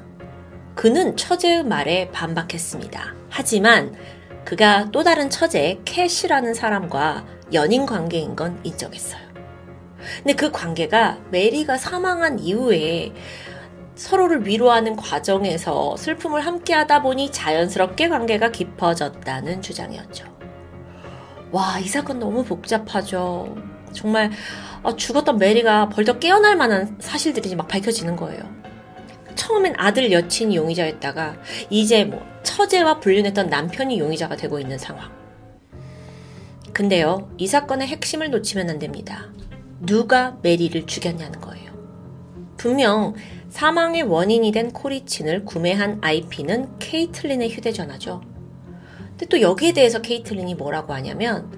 그는 0.75 1.17
처제의 1.17 1.63
말에 1.63 2.11
반박했습니다. 2.11 3.15
하지만 3.29 3.95
그가 4.45 4.91
또 4.91 5.03
다른 5.03 5.31
처제 5.31 5.81
캐시라는 5.83 6.53
사람과 6.53 7.25
연인 7.53 7.87
관계인 7.87 8.35
건 8.35 8.59
인정했어요. 8.63 9.21
근데 10.17 10.33
그 10.35 10.51
관계가 10.51 11.17
메리가 11.31 11.79
사망한 11.79 12.37
이후에 12.37 13.13
서로를 13.95 14.45
위로하는 14.45 14.95
과정에서 14.95 15.97
슬픔을 15.97 16.45
함께 16.45 16.75
하다 16.75 17.01
보니 17.01 17.31
자연스럽게 17.31 18.09
관계가 18.09 18.51
깊어졌다는 18.51 19.63
주장이었죠. 19.63 20.25
와, 21.51 21.79
이 21.79 21.87
사건 21.87 22.19
너무 22.19 22.43
복잡하죠. 22.43 23.55
정말 23.91 24.29
어, 24.83 24.95
죽었던 24.95 25.37
메리가 25.37 25.89
벌떡 25.89 26.19
깨어날 26.19 26.55
만한 26.55 26.97
사실들이 26.99 27.55
막 27.55 27.67
밝혀지는 27.67 28.15
거예요. 28.15 28.41
처음엔 29.35 29.75
아들 29.77 30.11
여친이 30.11 30.55
용의자였다가 30.55 31.37
이제 31.69 32.05
뭐 32.05 32.25
처제와 32.43 32.99
불륜했던 32.99 33.49
남편이 33.49 33.99
용의자가 33.99 34.35
되고 34.35 34.59
있는 34.59 34.77
상황. 34.77 35.11
근데요, 36.73 37.31
이 37.37 37.47
사건의 37.47 37.87
핵심을 37.87 38.29
놓치면 38.29 38.69
안 38.69 38.79
됩니다. 38.79 39.31
누가 39.79 40.37
메리를 40.41 40.85
죽였냐는 40.85 41.39
거예요. 41.39 41.71
분명 42.57 43.15
사망의 43.49 44.03
원인이 44.03 44.51
된 44.51 44.71
코리친을 44.71 45.45
구매한 45.45 45.99
IP는 46.01 46.79
케이틀린의 46.79 47.49
휴대전화죠. 47.49 48.21
근데 49.09 49.25
또 49.27 49.41
여기에 49.41 49.73
대해서 49.73 50.01
케이틀린이 50.01 50.55
뭐라고 50.55 50.93
하냐면 50.93 51.51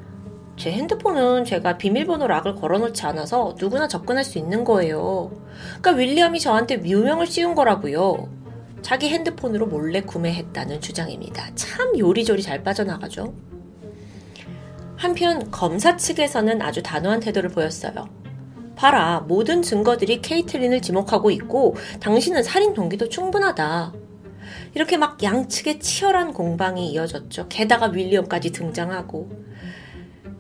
제 0.60 0.74
핸드폰은 0.74 1.46
제가 1.46 1.78
비밀번호 1.78 2.28
락을 2.28 2.56
걸어놓지 2.56 3.06
않아서 3.06 3.56
누구나 3.58 3.88
접근할 3.88 4.26
수 4.26 4.38
있는 4.38 4.66
거예요. 4.66 5.32
그러니까 5.80 5.92
윌리엄이 5.92 6.42
저한테 6.42 6.76
묘명을 6.78 7.28
씌운 7.28 7.56
거라고요. 7.56 8.28
자기 8.82 9.08
핸드폰으로 9.08 9.68
몰래 9.68 10.02
구매했다는 10.02 10.82
주장입니다. 10.82 11.56
참 11.56 11.98
요리조리 11.98 12.42
잘 12.44 12.62
빠져나가죠. 12.62 13.34
한편 14.98 15.50
검사 15.50 15.96
측에서는 15.96 16.62
아주 16.62 16.84
단호한 16.84 17.22
태도를 17.22 17.52
보였어요. 17.52 18.10
봐라, 18.76 19.24
모든 19.30 19.62
증거들이 19.62 20.22
케이틀린을 20.22 20.82
지목하고 20.82 21.32
있고 21.32 21.78
당신은 22.02 22.44
살인 22.44 22.74
동기도 22.74 23.08
충분하다. 23.08 23.94
이렇게 24.74 24.98
막 24.98 25.24
양측의 25.24 25.80
치열한 25.80 26.34
공방이 26.34 26.92
이어졌죠. 26.92 27.48
게다가 27.48 27.88
윌리엄까지 27.88 28.52
등장하고. 28.52 29.49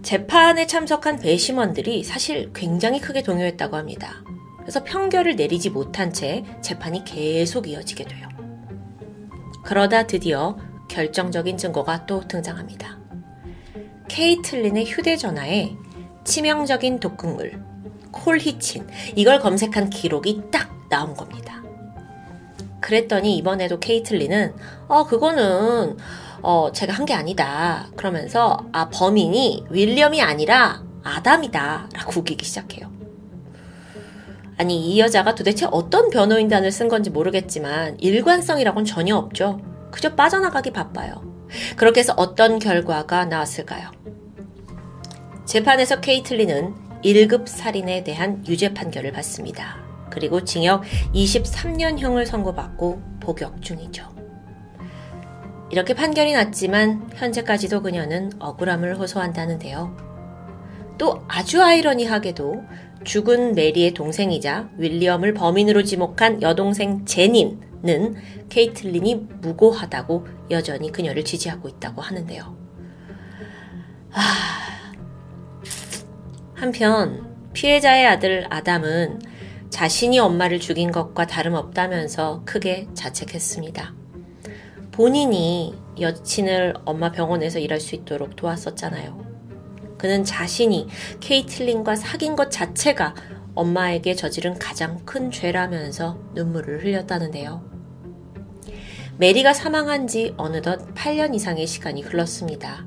재판에 0.01 0.65
참석한 0.65 1.19
배심원들이 1.19 2.03
사실 2.03 2.51
굉장히 2.53 2.99
크게 2.99 3.21
동요했다고 3.21 3.75
합니다. 3.75 4.23
그래서 4.59 4.83
평결을 4.83 5.35
내리지 5.35 5.69
못한 5.69 6.13
채 6.13 6.43
재판이 6.61 7.03
계속 7.03 7.67
이어지게 7.67 8.05
돼요. 8.05 8.27
그러다 9.63 10.07
드디어 10.07 10.57
결정적인 10.87 11.57
증거가 11.57 12.05
또 12.05 12.27
등장합니다. 12.27 12.99
케이틀린의 14.07 14.85
휴대전화에 14.85 15.75
치명적인 16.23 16.99
독극물, 16.99 17.63
콜히친 18.11 18.87
이걸 19.15 19.39
검색한 19.39 19.89
기록이 19.89 20.43
딱 20.51 20.87
나온 20.89 21.13
겁니다. 21.13 21.61
그랬더니 22.81 23.35
이번에도 23.37 23.79
케이틀리는 23.79 24.53
어 24.87 25.05
그거는 25.05 25.97
어 26.41 26.71
제가 26.71 26.93
한 26.93 27.05
게 27.05 27.13
아니다. 27.13 27.87
그러면서 27.95 28.65
아 28.71 28.89
범인이 28.89 29.65
윌리엄이 29.69 30.21
아니라 30.21 30.83
아담이다라고 31.03 32.19
우기기 32.19 32.45
시작해요. 32.45 32.89
아니 34.57 34.93
이 34.93 34.99
여자가 34.99 35.35
도대체 35.35 35.65
어떤 35.71 36.09
변호인단을 36.09 36.71
쓴 36.71 36.87
건지 36.89 37.09
모르겠지만 37.09 37.97
일관성이라고는 37.99 38.85
전혀 38.85 39.15
없죠. 39.15 39.61
그저 39.91 40.15
빠져나가기 40.15 40.71
바빠요. 40.71 41.23
그렇게 41.77 42.01
해서 42.01 42.13
어떤 42.17 42.59
결과가 42.59 43.25
나왔을까요? 43.25 43.89
재판에서 45.45 45.99
케이틀리는 45.99 46.75
1급 47.03 47.47
살인에 47.47 48.03
대한 48.03 48.43
유죄 48.47 48.73
판결을 48.73 49.13
받습니다. 49.13 49.88
그리고 50.09 50.43
징역 50.43 50.83
23년형을 51.13 52.25
선고받고 52.25 53.01
복역 53.19 53.61
중이죠. 53.61 54.07
이렇게 55.71 55.93
판결이 55.93 56.33
났지만 56.33 57.09
현재까지도 57.15 57.81
그녀는 57.83 58.31
억울함을 58.39 58.97
호소한다는데요. 58.97 59.95
또 60.97 61.23
아주 61.27 61.63
아이러니하게도 61.63 62.63
죽은 63.03 63.55
메리의 63.55 63.93
동생이자 63.93 64.69
윌리엄을 64.77 65.33
범인으로 65.33 65.83
지목한 65.83 66.41
여동생 66.41 67.05
제닌은 67.05 68.15
케이틀린이 68.49 69.15
무고하다고 69.41 70.27
여전히 70.51 70.91
그녀를 70.91 71.23
지지하고 71.23 71.69
있다고 71.69 72.01
하는데요. 72.01 72.57
아, 74.11 74.21
한편 76.55 77.29
피해자의 77.53 78.05
아들 78.05 78.45
아담은 78.49 79.19
자신이 79.69 80.19
엄마를 80.19 80.59
죽인 80.59 80.91
것과 80.91 81.27
다름없다면서 81.27 82.43
크게 82.45 82.87
자책했습니다. 82.93 83.93
본인이 84.91 85.75
여친을 85.99 86.73
엄마 86.85 87.11
병원에서 87.11 87.59
일할 87.59 87.79
수 87.79 87.95
있도록 87.95 88.35
도왔었잖아요. 88.35 89.25
그는 89.97 90.23
자신이 90.23 90.87
케이틀린과 91.19 91.95
사귄 91.95 92.35
것 92.35 92.51
자체가 92.51 93.15
엄마에게 93.55 94.15
저지른 94.15 94.57
가장 94.57 95.03
큰 95.05 95.31
죄라면서 95.31 96.17
눈물을 96.33 96.83
흘렸다는데요. 96.83 97.63
메리가 99.17 99.53
사망한 99.53 100.07
지 100.07 100.33
어느덧 100.37 100.93
8년 100.95 101.35
이상의 101.35 101.67
시간이 101.67 102.01
흘렀습니다. 102.01 102.85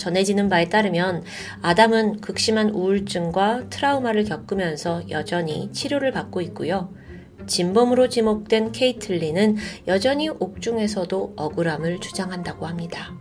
전해지는 0.00 0.48
바에 0.48 0.68
따르면 0.68 1.22
아담은 1.60 2.20
극심한 2.20 2.70
우울증과 2.70 3.68
트라우마를 3.68 4.24
겪으면서 4.24 5.02
여전히 5.10 5.70
치료를 5.72 6.10
받고 6.10 6.40
있고요. 6.40 6.92
진범으로 7.46 8.08
지목된 8.08 8.72
케이틀리는 8.72 9.56
여전히 9.86 10.28
옥중에서도 10.28 11.34
억울함을 11.36 12.00
주장한다고 12.00 12.66
합니다. 12.66 13.14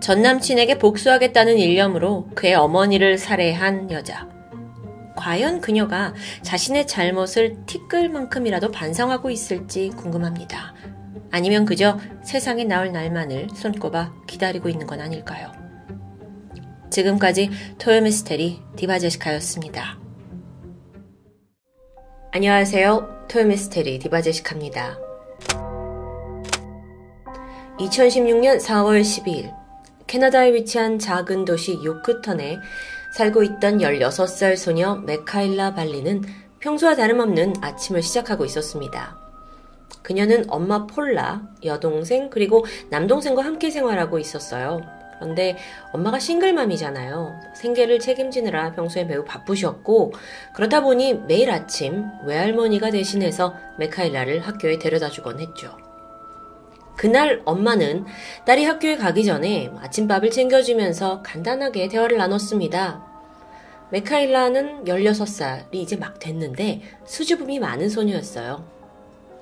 전 0.00 0.22
남친에게 0.22 0.78
복수하겠다는 0.78 1.58
일념으로 1.58 2.28
그의 2.34 2.54
어머니를 2.54 3.18
살해한 3.18 3.90
여자. 3.90 4.28
과연 5.16 5.60
그녀가 5.60 6.14
자신의 6.42 6.86
잘못을 6.86 7.64
티끌만큼이라도 7.66 8.70
반성하고 8.70 9.30
있을지 9.30 9.90
궁금합니다. 9.96 10.74
아니면 11.30 11.64
그저 11.64 11.98
세상에 12.22 12.64
나올 12.64 12.92
날만을 12.92 13.48
손꼽아 13.54 14.12
기다리고 14.26 14.68
있는 14.68 14.86
건 14.86 15.00
아닐까요? 15.00 15.65
지금까지 16.96 17.50
토요미스테리 17.78 18.62
디바제시카였습니다. 18.76 19.98
안녕하세요. 22.32 23.26
토요미스테리 23.28 23.98
디바제시카입니다. 23.98 24.98
2016년 27.78 28.58
4월 28.62 29.02
12일 29.02 29.54
캐나다에 30.06 30.54
위치한 30.54 30.98
작은 30.98 31.44
도시 31.44 31.74
요크턴에 31.84 32.56
살고 33.14 33.42
있던 33.42 33.78
16살 33.78 34.56
소녀 34.56 34.94
메카일라 34.94 35.74
발리는 35.74 36.22
평소와 36.60 36.96
다름없는 36.96 37.56
아침을 37.60 38.02
시작하고 38.02 38.46
있었습니다. 38.46 39.18
그녀는 40.02 40.46
엄마 40.48 40.86
폴라, 40.86 41.42
여동생, 41.62 42.30
그리고 42.30 42.64
남동생과 42.88 43.44
함께 43.44 43.68
생활하고 43.70 44.18
있었어요. 44.18 44.95
그런데 45.18 45.56
엄마가 45.92 46.18
싱글맘이잖아요. 46.18 47.40
생계를 47.54 47.98
책임지느라 47.98 48.72
평소에 48.72 49.04
매우 49.04 49.24
바쁘셨고, 49.24 50.12
그러다 50.54 50.82
보니 50.82 51.14
매일 51.26 51.50
아침 51.50 52.06
외할머니가 52.24 52.90
대신해서 52.90 53.54
메카일라를 53.78 54.40
학교에 54.40 54.78
데려다 54.78 55.08
주곤 55.08 55.40
했죠. 55.40 55.76
그날 56.96 57.42
엄마는 57.44 58.06
딸이 58.46 58.64
학교에 58.64 58.96
가기 58.96 59.24
전에 59.24 59.70
아침밥을 59.80 60.30
챙겨주면서 60.30 61.22
간단하게 61.22 61.88
대화를 61.88 62.16
나눴습니다. 62.16 63.04
메카일라는 63.90 64.84
16살이 64.84 65.74
이제 65.74 65.96
막 65.96 66.18
됐는데 66.18 66.82
수줍음이 67.04 67.58
많은 67.58 67.88
소녀였어요. 67.88 68.75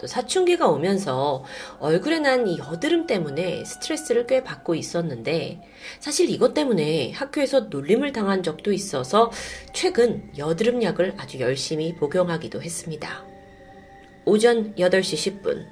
또 0.05 0.07
사춘기가 0.07 0.69
오면서 0.69 1.45
얼굴에 1.81 2.19
난 2.19 2.47
이 2.47 2.59
여드름 2.59 3.07
때문에 3.07 3.65
스트레스를 3.65 4.27
꽤 4.27 4.45
받고 4.45 4.75
있었는데 4.75 5.61
사실 5.99 6.29
이것 6.29 6.53
때문에 6.53 7.13
학교에서 7.13 7.61
놀림을 7.61 8.13
당한 8.13 8.43
적도 8.43 8.71
있어서 8.71 9.31
최근 9.73 10.31
여드름 10.37 10.83
약을 10.83 11.15
아주 11.17 11.41
열심히 11.41 11.95
복용하기도 11.95 12.61
했습니다. 12.61 13.25
오전 14.27 14.75
8시 14.75 15.43
10분 15.43 15.65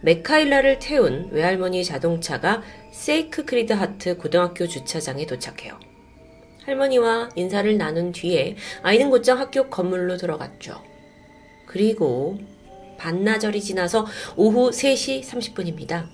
메카일라를 0.00 0.78
태운 0.78 1.28
외할머니 1.30 1.84
자동차가 1.84 2.62
세이크 2.92 3.44
크리드 3.44 3.74
하트 3.74 4.16
고등학교 4.16 4.66
주차장에 4.66 5.26
도착해요. 5.26 5.78
할머니와 6.64 7.30
인사를 7.34 7.76
나눈 7.76 8.12
뒤에 8.12 8.56
아이는 8.82 9.10
곧장 9.10 9.38
학교 9.38 9.68
건물로 9.68 10.16
들어갔죠. 10.16 10.82
그리고 11.66 12.38
반나절이 12.98 13.60
지나서 13.60 14.06
오후 14.36 14.70
3시 14.70 15.22
30분입니다. 15.22 16.06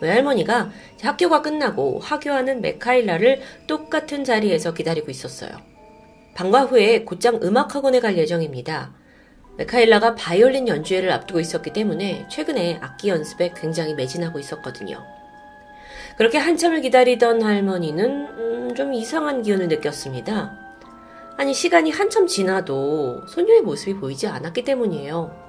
외할머니가 0.00 0.70
학교가 1.02 1.42
끝나고 1.42 2.00
하교하는 2.00 2.60
메카일라를 2.60 3.40
똑같은 3.66 4.24
자리에서 4.24 4.74
기다리고 4.74 5.10
있었어요. 5.10 5.50
방과 6.34 6.62
후에 6.62 7.04
곧장 7.04 7.40
음악학원에 7.42 8.00
갈 8.00 8.16
예정입니다. 8.16 8.94
메카일라가 9.56 10.14
바이올린 10.14 10.68
연주회를 10.68 11.10
앞두고 11.10 11.40
있었기 11.40 11.72
때문에 11.72 12.26
최근에 12.30 12.78
악기 12.80 13.08
연습에 13.08 13.52
굉장히 13.56 13.94
매진하고 13.94 14.38
있었거든요. 14.38 15.04
그렇게 16.16 16.38
한참을 16.38 16.80
기다리던 16.80 17.42
할머니는 17.42 18.26
음, 18.38 18.74
좀 18.76 18.94
이상한 18.94 19.42
기운을 19.42 19.66
느꼈습니다. 19.68 20.68
아니 21.36 21.54
시간이 21.54 21.90
한참 21.90 22.26
지나도 22.26 23.26
소녀의 23.26 23.62
모습이 23.62 23.94
보이지 23.94 24.28
않았기 24.28 24.62
때문이에요. 24.62 25.47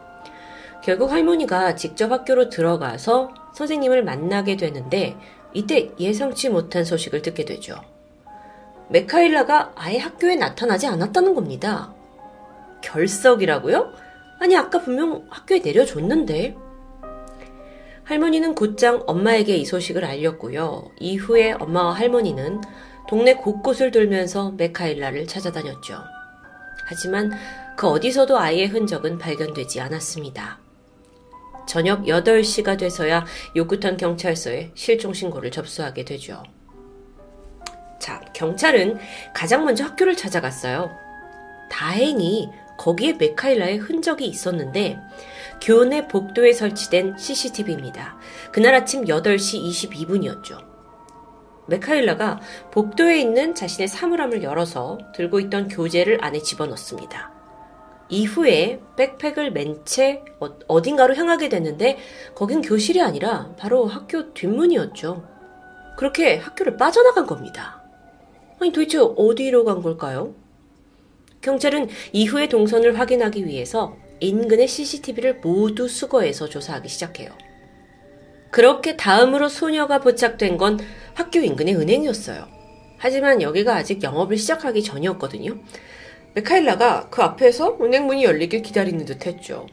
결국 0.83 1.11
할머니가 1.11 1.75
직접 1.75 2.11
학교로 2.11 2.49
들어가서 2.49 3.33
선생님을 3.53 4.03
만나게 4.03 4.55
되는데 4.57 5.17
이때 5.53 5.91
예상치 5.99 6.49
못한 6.49 6.85
소식을 6.85 7.21
듣게 7.21 7.45
되죠. 7.45 7.75
메카일라가 8.89 9.73
아예 9.75 9.97
학교에 9.97 10.35
나타나지 10.35 10.87
않았다는 10.87 11.35
겁니다. 11.35 11.93
결석이라고요? 12.81 13.91
아니, 14.39 14.55
아까 14.55 14.79
분명 14.79 15.27
학교에 15.29 15.59
내려줬는데. 15.59 16.55
할머니는 18.05 18.55
곧장 18.55 19.03
엄마에게 19.05 19.55
이 19.55 19.65
소식을 19.65 20.03
알렸고요. 20.03 20.91
이후에 20.99 21.51
엄마와 21.53 21.93
할머니는 21.93 22.61
동네 23.07 23.35
곳곳을 23.35 23.91
돌면서 23.91 24.51
메카일라를 24.51 25.27
찾아다녔죠. 25.27 25.95
하지만 26.85 27.31
그 27.75 27.87
어디서도 27.87 28.39
아이의 28.39 28.67
흔적은 28.67 29.19
발견되지 29.19 29.81
않았습니다. 29.81 30.59
저녁 31.69 32.05
8시가 32.05 32.79
돼서야 32.79 33.25
요구탄 33.55 33.95
경찰서에 33.95 34.71
실종 34.73 35.13
신고를 35.13 35.51
접수하게 35.51 36.03
되죠. 36.03 36.41
자, 37.99 38.19
경찰은 38.33 38.97
가장 39.35 39.65
먼저 39.65 39.83
학교를 39.83 40.17
찾아갔어요. 40.17 40.89
다행히 41.69 42.49
거기에 42.79 43.13
메카일라의 43.13 43.77
흔적이 43.77 44.25
있었는데 44.25 44.97
교내 45.61 46.07
복도에 46.07 46.53
설치된 46.53 47.19
CCTV입니다. 47.19 48.17
그날 48.51 48.73
아침 48.73 49.05
8시 49.05 49.61
22분이었죠. 49.63 50.57
메카일라가 51.67 52.39
복도에 52.71 53.19
있는 53.19 53.53
자신의 53.53 53.89
사물함을 53.89 54.41
열어서 54.41 54.97
들고 55.13 55.39
있던 55.41 55.67
교재를 55.67 56.17
안에 56.23 56.39
집어넣습니다. 56.39 57.38
이후에 58.09 58.79
백팩을 58.97 59.51
맨 59.51 59.83
채 59.85 60.23
어, 60.39 60.49
어딘가로 60.67 61.15
향하게 61.15 61.49
됐는데 61.49 61.97
거긴 62.35 62.61
교실이 62.61 63.01
아니라 63.01 63.53
바로 63.57 63.85
학교 63.85 64.33
뒷문이었죠. 64.33 65.23
그렇게 65.97 66.37
학교를 66.37 66.77
빠져나간 66.77 67.25
겁니다. 67.25 67.83
아니 68.59 68.71
도대체 68.71 68.97
어디로 68.99 69.63
간 69.63 69.81
걸까요? 69.81 70.33
경찰은 71.41 71.87
이후의 72.11 72.49
동선을 72.49 72.99
확인하기 72.99 73.45
위해서 73.45 73.95
인근의 74.19 74.67
CCTV를 74.67 75.35
모두 75.35 75.87
수거해서 75.87 76.49
조사하기 76.49 76.89
시작해요. 76.89 77.31
그렇게 78.51 78.97
다음으로 78.97 79.47
소녀가 79.47 79.99
포착된 79.99 80.57
건 80.57 80.79
학교 81.13 81.39
인근의 81.39 81.75
은행이었어요. 81.75 82.47
하지만 82.97 83.41
여기가 83.41 83.75
아직 83.75 84.03
영업을 84.03 84.37
시작하기 84.37 84.83
전이었거든요. 84.83 85.57
메카일라가 86.35 87.09
그 87.09 87.21
앞에서 87.21 87.77
은행문이 87.81 88.23
열리길 88.23 88.61
기다리는 88.61 89.03
듯 89.05 89.25
했죠. 89.25 89.67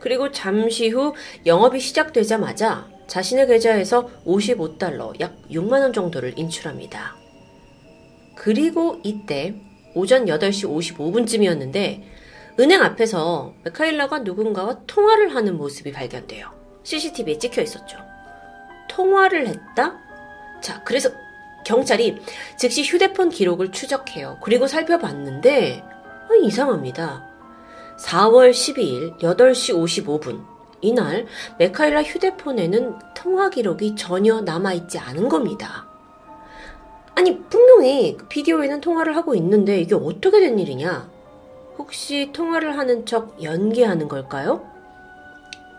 그리고 0.00 0.30
잠시 0.32 0.88
후 0.88 1.14
영업이 1.46 1.80
시작되자마자 1.80 2.88
자신의 3.06 3.46
계좌에서 3.46 4.08
55달러, 4.26 5.18
약 5.20 5.36
6만원 5.50 5.92
정도를 5.92 6.38
인출합니다. 6.38 7.14
그리고 8.36 9.00
이때 9.04 9.54
오전 9.94 10.26
8시 10.26 10.68
55분쯤이었는데 10.96 12.02
은행 12.60 12.82
앞에서 12.82 13.54
메카일라가 13.64 14.20
누군가와 14.20 14.80
통화를 14.86 15.34
하는 15.34 15.56
모습이 15.56 15.92
발견돼요. 15.92 16.50
CCTV에 16.82 17.38
찍혀 17.38 17.62
있었죠. 17.62 17.98
통화를 18.88 19.46
했다? 19.46 19.98
자, 20.60 20.82
그래서 20.84 21.10
경찰이 21.64 22.18
즉시 22.56 22.82
휴대폰 22.82 23.30
기록을 23.30 23.72
추적해요. 23.72 24.38
그리고 24.42 24.66
살펴봤는데 24.66 25.82
이상합니다. 26.36 27.22
4월 27.98 28.50
12일 28.50 29.18
8시 29.18 29.74
55분. 29.74 30.44
이날 30.80 31.26
메카일라 31.58 32.02
휴대폰에는 32.02 32.98
통화 33.14 33.48
기록이 33.50 33.94
전혀 33.94 34.40
남아있지 34.40 34.98
않은 34.98 35.28
겁니다. 35.28 35.86
아니, 37.14 37.40
분명히 37.44 38.16
그 38.16 38.26
비디오에는 38.26 38.80
통화를 38.80 39.16
하고 39.16 39.34
있는데 39.34 39.80
이게 39.80 39.94
어떻게 39.94 40.40
된 40.40 40.58
일이냐? 40.58 41.08
혹시 41.78 42.30
통화를 42.32 42.76
하는 42.78 43.06
척 43.06 43.42
연기하는 43.42 44.08
걸까요? 44.08 44.66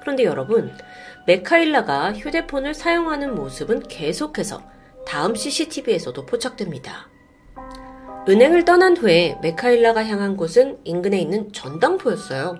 그런데 0.02 0.24
여러분, 0.24 0.72
메카일라가 1.28 2.13
휴대폰을 2.13 2.74
사용하는 2.74 3.36
모습은 3.36 3.84
계속해서 3.88 4.62
다음 5.06 5.36
CCTV에서도 5.36 6.26
포착됩니다. 6.26 7.12
은행을 8.28 8.64
떠난 8.64 8.96
후에 8.96 9.38
메카일라가 9.42 10.06
향한 10.06 10.38
곳은 10.38 10.80
인근에 10.86 11.20
있는 11.20 11.52
전당포였어요. 11.52 12.58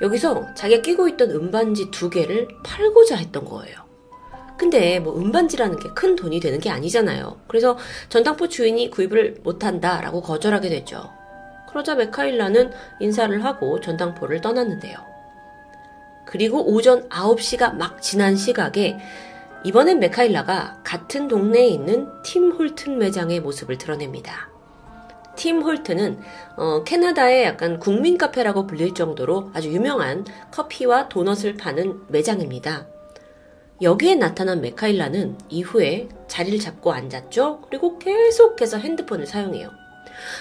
여기서 0.00 0.54
자기가 0.54 0.82
끼고 0.82 1.08
있던 1.08 1.32
은반지 1.32 1.90
두 1.90 2.08
개를 2.08 2.46
팔고자 2.64 3.16
했던 3.16 3.44
거예요. 3.44 3.76
근데 4.56 5.00
뭐 5.00 5.16
은반지라는 5.18 5.78
게 5.78 5.88
큰 5.94 6.14
돈이 6.14 6.38
되는 6.38 6.60
게 6.60 6.70
아니잖아요. 6.70 7.40
그래서 7.48 7.76
전당포 8.08 8.48
주인이 8.48 8.90
구입을 8.90 9.38
못한다라고 9.42 10.20
거절하게 10.22 10.68
됐죠. 10.68 11.10
그러자 11.68 11.96
메카일라는 11.96 12.70
인사를 13.00 13.44
하고 13.44 13.80
전당포를 13.80 14.40
떠났는데요. 14.40 14.96
그리고 16.24 16.72
오전 16.72 17.08
9시가 17.08 17.74
막 17.74 18.00
지난 18.00 18.36
시각에 18.36 18.96
이번엔 19.64 19.98
메카일라가 19.98 20.82
같은 20.84 21.26
동네에 21.26 21.66
있는 21.66 22.08
팀 22.22 22.52
홀튼 22.52 22.98
매장의 22.98 23.40
모습을 23.40 23.76
드러냅니다. 23.76 24.48
팀 25.38 25.62
홀트는 25.62 26.20
어, 26.56 26.82
캐나다의 26.84 27.44
약간 27.44 27.78
국민 27.78 28.18
카페라고 28.18 28.66
불릴 28.66 28.92
정도로 28.92 29.50
아주 29.54 29.72
유명한 29.72 30.26
커피와 30.50 31.08
도넛을 31.08 31.56
파는 31.56 32.02
매장입니다. 32.08 32.88
여기에 33.80 34.16
나타난 34.16 34.60
메카일라는 34.60 35.38
이후에 35.48 36.08
자리를 36.26 36.58
잡고 36.58 36.92
앉았죠. 36.92 37.62
그리고 37.68 37.98
계속해서 38.00 38.78
핸드폰을 38.78 39.26
사용해요. 39.26 39.70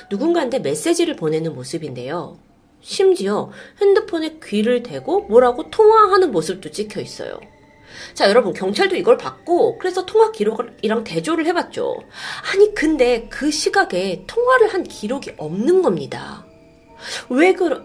누군가한테 0.09 0.59
메시지를 0.59 1.15
보내는 1.15 1.53
모습인데요. 1.53 2.39
심지어 2.81 3.51
핸드폰에 3.79 4.39
귀를 4.43 4.81
대고 4.81 5.27
뭐라고 5.27 5.69
통화하는 5.69 6.31
모습도 6.31 6.71
찍혀 6.71 7.01
있어요. 7.01 7.39
자, 8.13 8.29
여러분, 8.29 8.53
경찰도 8.53 8.95
이걸 8.95 9.17
받고, 9.17 9.77
그래서 9.77 10.05
통화 10.05 10.31
기록이랑 10.31 11.03
대조를 11.03 11.45
해봤죠. 11.47 11.97
아니, 12.53 12.73
근데 12.73 13.27
그 13.29 13.51
시각에 13.51 14.23
통화를 14.27 14.73
한 14.73 14.83
기록이 14.83 15.33
없는 15.37 15.81
겁니다. 15.81 16.45
왜 17.29 17.53
그러, 17.53 17.81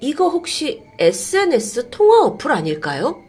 이거 0.00 0.28
혹시 0.28 0.82
SNS 0.98 1.90
통화 1.90 2.24
어플 2.24 2.50
아닐까요? 2.50 3.22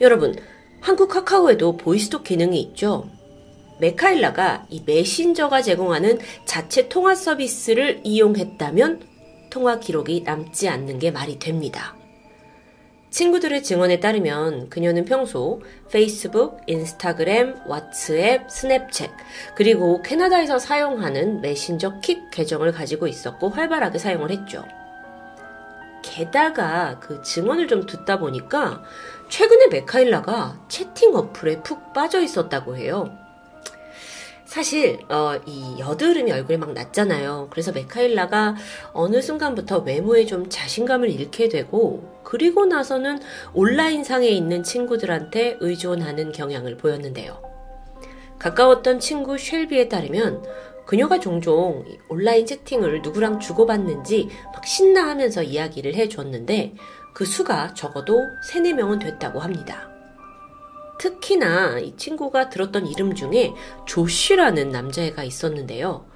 여러분, 0.00 0.34
한국 0.80 1.08
카카오에도 1.08 1.76
보이스톡 1.76 2.24
기능이 2.24 2.60
있죠. 2.60 3.08
메카일라가 3.80 4.66
이 4.70 4.82
메신저가 4.86 5.62
제공하는 5.62 6.18
자체 6.44 6.88
통화 6.88 7.14
서비스를 7.14 8.00
이용했다면 8.04 9.02
통화 9.50 9.78
기록이 9.78 10.22
남지 10.22 10.68
않는 10.68 10.98
게 10.98 11.10
말이 11.10 11.38
됩니다. 11.38 11.95
친구들의 13.16 13.62
증언에 13.62 13.98
따르면 13.98 14.68
그녀는 14.68 15.06
평소 15.06 15.62
페이스북, 15.90 16.60
인스타그램, 16.66 17.54
왓츠앱, 17.64 18.46
스냅챗, 18.46 19.10
그리고 19.54 20.02
캐나다에서 20.02 20.58
사용하는 20.58 21.40
메신저 21.40 22.00
킥 22.00 22.30
계정을 22.30 22.72
가지고 22.72 23.06
있었고 23.06 23.48
활발하게 23.48 23.98
사용을 23.98 24.30
했죠. 24.30 24.66
게다가 26.02 27.00
그 27.00 27.22
증언을 27.22 27.68
좀 27.68 27.86
듣다 27.86 28.18
보니까 28.18 28.82
최근에 29.30 29.68
메카일라가 29.68 30.66
채팅 30.68 31.16
어플에 31.16 31.62
푹 31.62 31.94
빠져 31.94 32.20
있었다고 32.20 32.76
해요. 32.76 33.16
사실 34.46 35.00
어, 35.08 35.38
이 35.44 35.76
여드름이 35.78 36.30
얼굴에 36.30 36.56
막 36.56 36.72
났잖아요. 36.72 37.48
그래서 37.50 37.72
메카일라가 37.72 38.54
어느 38.92 39.20
순간부터 39.20 39.80
외모에 39.80 40.24
좀 40.24 40.48
자신감을 40.48 41.10
잃게 41.10 41.48
되고 41.48 42.20
그리고 42.22 42.64
나서는 42.64 43.20
온라인상에 43.52 44.28
있는 44.28 44.62
친구들한테 44.62 45.58
의존하는 45.60 46.32
경향을 46.32 46.76
보였는데요. 46.76 47.42
가까웠던 48.38 49.00
친구 49.00 49.36
쉘비에 49.36 49.88
따르면 49.88 50.44
그녀가 50.86 51.18
종종 51.18 51.84
온라인 52.08 52.46
채팅을 52.46 53.02
누구랑 53.02 53.40
주고받는지 53.40 54.28
막 54.54 54.64
신나하면서 54.64 55.42
이야기를 55.42 55.94
해줬는데 55.96 56.74
그 57.12 57.24
수가 57.24 57.74
적어도 57.74 58.20
3, 58.42 58.62
4명은 58.62 59.00
됐다고 59.00 59.40
합니다. 59.40 59.95
특히나 60.98 61.78
이 61.78 61.96
친구가 61.96 62.50
들었던 62.50 62.86
이름 62.86 63.14
중에 63.14 63.52
조쉬라는 63.86 64.70
남자애가 64.70 65.24
있었는데요. 65.24 66.06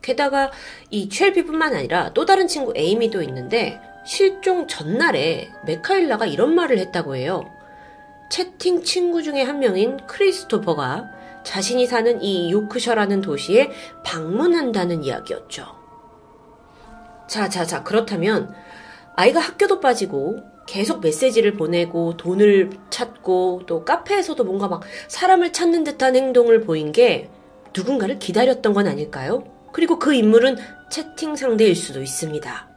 게다가 0.00 0.50
이 0.90 1.08
첼비뿐만 1.08 1.74
아니라 1.74 2.12
또 2.12 2.24
다른 2.26 2.48
친구 2.48 2.72
에이미도 2.76 3.22
있는데 3.22 3.80
실종 4.04 4.66
전날에 4.66 5.50
메카일라가 5.64 6.26
이런 6.26 6.54
말을 6.54 6.78
했다고 6.78 7.16
해요. 7.16 7.44
채팅 8.30 8.82
친구 8.82 9.22
중에 9.22 9.42
한 9.42 9.60
명인 9.60 9.98
크리스토퍼가 10.06 11.10
자신이 11.44 11.86
사는 11.86 12.20
이 12.22 12.50
요크셔라는 12.50 13.20
도시에 13.20 13.70
방문한다는 14.04 15.04
이야기였죠. 15.04 15.66
자, 17.28 17.48
자, 17.48 17.64
자, 17.64 17.82
그렇다면 17.82 18.54
아이가 19.14 19.40
학교도 19.40 19.80
빠지고 19.80 20.51
계속 20.66 21.00
메시지를 21.00 21.54
보내고 21.54 22.16
돈을 22.16 22.70
찾고 22.90 23.62
또 23.66 23.84
카페에서도 23.84 24.42
뭔가 24.44 24.68
막 24.68 24.82
사람을 25.08 25.52
찾는 25.52 25.84
듯한 25.84 26.16
행동을 26.16 26.60
보인 26.60 26.92
게 26.92 27.28
누군가를 27.76 28.18
기다렸던 28.18 28.72
건 28.72 28.86
아닐까요? 28.86 29.44
그리고 29.72 29.98
그 29.98 30.14
인물은 30.14 30.56
채팅 30.90 31.36
상대일 31.36 31.74
수도 31.74 32.02
있습니다. 32.02 32.68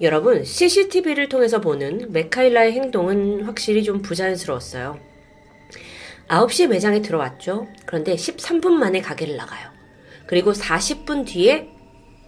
여러분, 0.00 0.44
CCTV를 0.44 1.28
통해서 1.28 1.60
보는 1.60 2.12
메카일라의 2.12 2.72
행동은 2.72 3.42
확실히 3.42 3.82
좀 3.82 4.00
부자연스러웠어요. 4.00 4.98
9시에 6.28 6.68
매장에 6.68 7.02
들어왔죠. 7.02 7.66
그런데 7.84 8.14
13분 8.14 8.70
만에 8.72 9.00
가게를 9.00 9.36
나가요. 9.36 9.70
그리고 10.26 10.52
40분 10.52 11.26
뒤에 11.26 11.68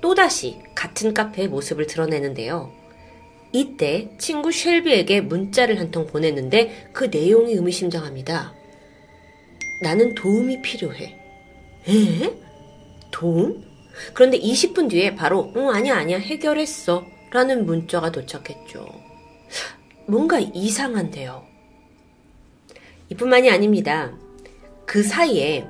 또다시 0.00 0.58
같은 0.74 1.14
카페의 1.14 1.48
모습을 1.48 1.86
드러내는데요. 1.86 2.79
이때 3.52 4.10
친구 4.18 4.52
쉘비에게 4.52 5.22
문자를 5.22 5.78
한 5.80 5.90
통 5.90 6.06
보냈는데 6.06 6.90
그 6.92 7.04
내용이 7.04 7.52
의미심장합니다. 7.54 8.54
나는 9.82 10.14
도움이 10.14 10.62
필요해. 10.62 11.16
에? 11.88 12.32
도움? 13.10 13.64
그런데 14.14 14.38
20분 14.38 14.88
뒤에 14.88 15.14
바로 15.16 15.52
응 15.56 15.68
아니야 15.70 15.96
아니야 15.96 16.18
해결했어 16.18 17.04
라는 17.32 17.66
문자가 17.66 18.12
도착했죠. 18.12 18.86
뭔가 20.06 20.38
이상한데요. 20.38 21.44
이뿐만이 23.10 23.50
아닙니다. 23.50 24.12
그 24.86 25.02
사이에 25.02 25.66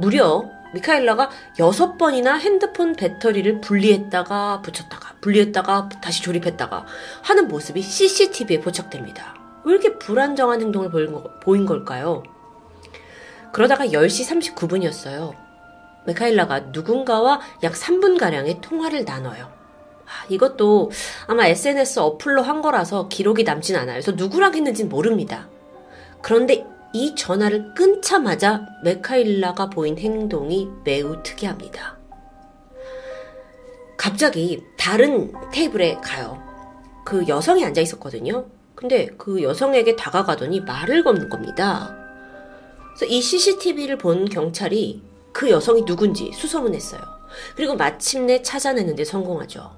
무려 0.00 0.44
미카엘라가 0.74 1.30
여섯 1.58 1.96
번이나 1.96 2.34
핸드폰 2.34 2.94
배터리를 2.94 3.60
분리했다가 3.60 4.62
붙였다가 4.62 5.14
분리했다가 5.20 5.88
다시 6.02 6.22
조립했다가 6.22 6.86
하는 7.22 7.48
모습이 7.48 7.80
CCTV에 7.80 8.60
포착됩니다. 8.60 9.34
왜 9.64 9.72
이렇게 9.72 9.98
불안정한 9.98 10.60
행동을 10.60 10.90
보인, 11.40 11.64
걸까요? 11.64 12.22
그러다가 13.52 13.86
10시 13.86 14.54
39분이었어요. 14.54 15.34
메카일라가 16.06 16.60
누군가와 16.60 17.40
약 17.62 17.72
3분가량의 17.72 18.60
통화를 18.60 19.04
나눠요. 19.04 19.50
아, 20.04 20.26
이것도 20.28 20.90
아마 21.26 21.46
SNS 21.46 21.98
어플로 22.00 22.42
한 22.42 22.60
거라서 22.60 23.08
기록이 23.08 23.44
남진 23.44 23.76
않아요. 23.76 23.94
그래서 23.94 24.12
누구랑 24.12 24.54
했는지는 24.54 24.90
모릅니다. 24.90 25.48
그런데 26.20 26.66
이 26.94 27.16
전화를 27.16 27.74
끊자마자 27.74 28.68
메카일라가 28.84 29.68
보인 29.68 29.98
행동이 29.98 30.68
매우 30.84 31.20
특이합니다. 31.24 31.98
갑자기 33.96 34.62
다른 34.78 35.32
테이블에 35.52 35.96
가요. 35.96 36.40
그 37.04 37.26
여성이 37.26 37.64
앉아 37.64 37.80
있었거든요. 37.80 38.46
근데 38.76 39.08
그 39.18 39.42
여성에게 39.42 39.96
다가가더니 39.96 40.60
말을 40.60 41.02
거는 41.02 41.28
겁니다. 41.28 41.96
그래서 42.94 43.12
이 43.12 43.20
CCTV를 43.20 43.98
본 43.98 44.26
경찰이 44.26 45.02
그 45.32 45.50
여성이 45.50 45.84
누군지 45.84 46.30
수소문했어요. 46.32 47.00
그리고 47.56 47.74
마침내 47.74 48.40
찾아내는데 48.40 49.04
성공하죠. 49.04 49.74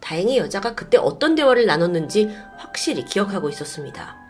다행히 0.00 0.36
여자가 0.36 0.74
그때 0.74 0.98
어떤 0.98 1.34
대화를 1.34 1.64
나눴는지 1.64 2.28
확실히 2.58 3.06
기억하고 3.06 3.48
있었습니다. 3.48 4.21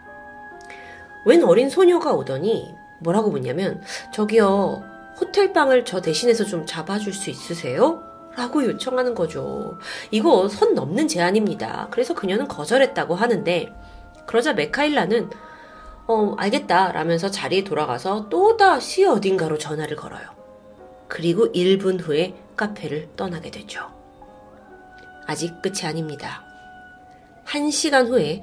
웬 1.24 1.42
어린 1.44 1.68
소녀가 1.68 2.12
오더니 2.12 2.74
뭐라고 3.00 3.30
묻냐면 3.30 3.82
저기요 4.12 4.82
호텔방을 5.20 5.84
저 5.84 6.00
대신해서 6.00 6.44
좀 6.44 6.66
잡아줄 6.66 7.12
수 7.12 7.30
있으세요? 7.30 8.02
라고 8.34 8.64
요청하는 8.64 9.14
거죠. 9.14 9.78
이거 10.10 10.48
선 10.48 10.74
넘는 10.74 11.06
제안입니다. 11.06 11.88
그래서 11.90 12.14
그녀는 12.14 12.48
거절했다고 12.48 13.14
하는데 13.14 13.72
그러자 14.26 14.54
메카일라는 14.54 15.30
어 16.06 16.34
알겠다 16.38 16.92
라면서 16.92 17.30
자리에 17.30 17.62
돌아가서 17.62 18.28
또다시 18.28 19.04
어딘가로 19.04 19.58
전화를 19.58 19.96
걸어요. 19.96 20.22
그리고 21.08 21.52
1분 21.52 22.00
후에 22.00 22.34
카페를 22.56 23.10
떠나게 23.16 23.50
되죠. 23.50 23.90
아직 25.26 25.60
끝이 25.60 25.84
아닙니다. 25.84 26.42
1시간 27.44 28.08
후에 28.08 28.42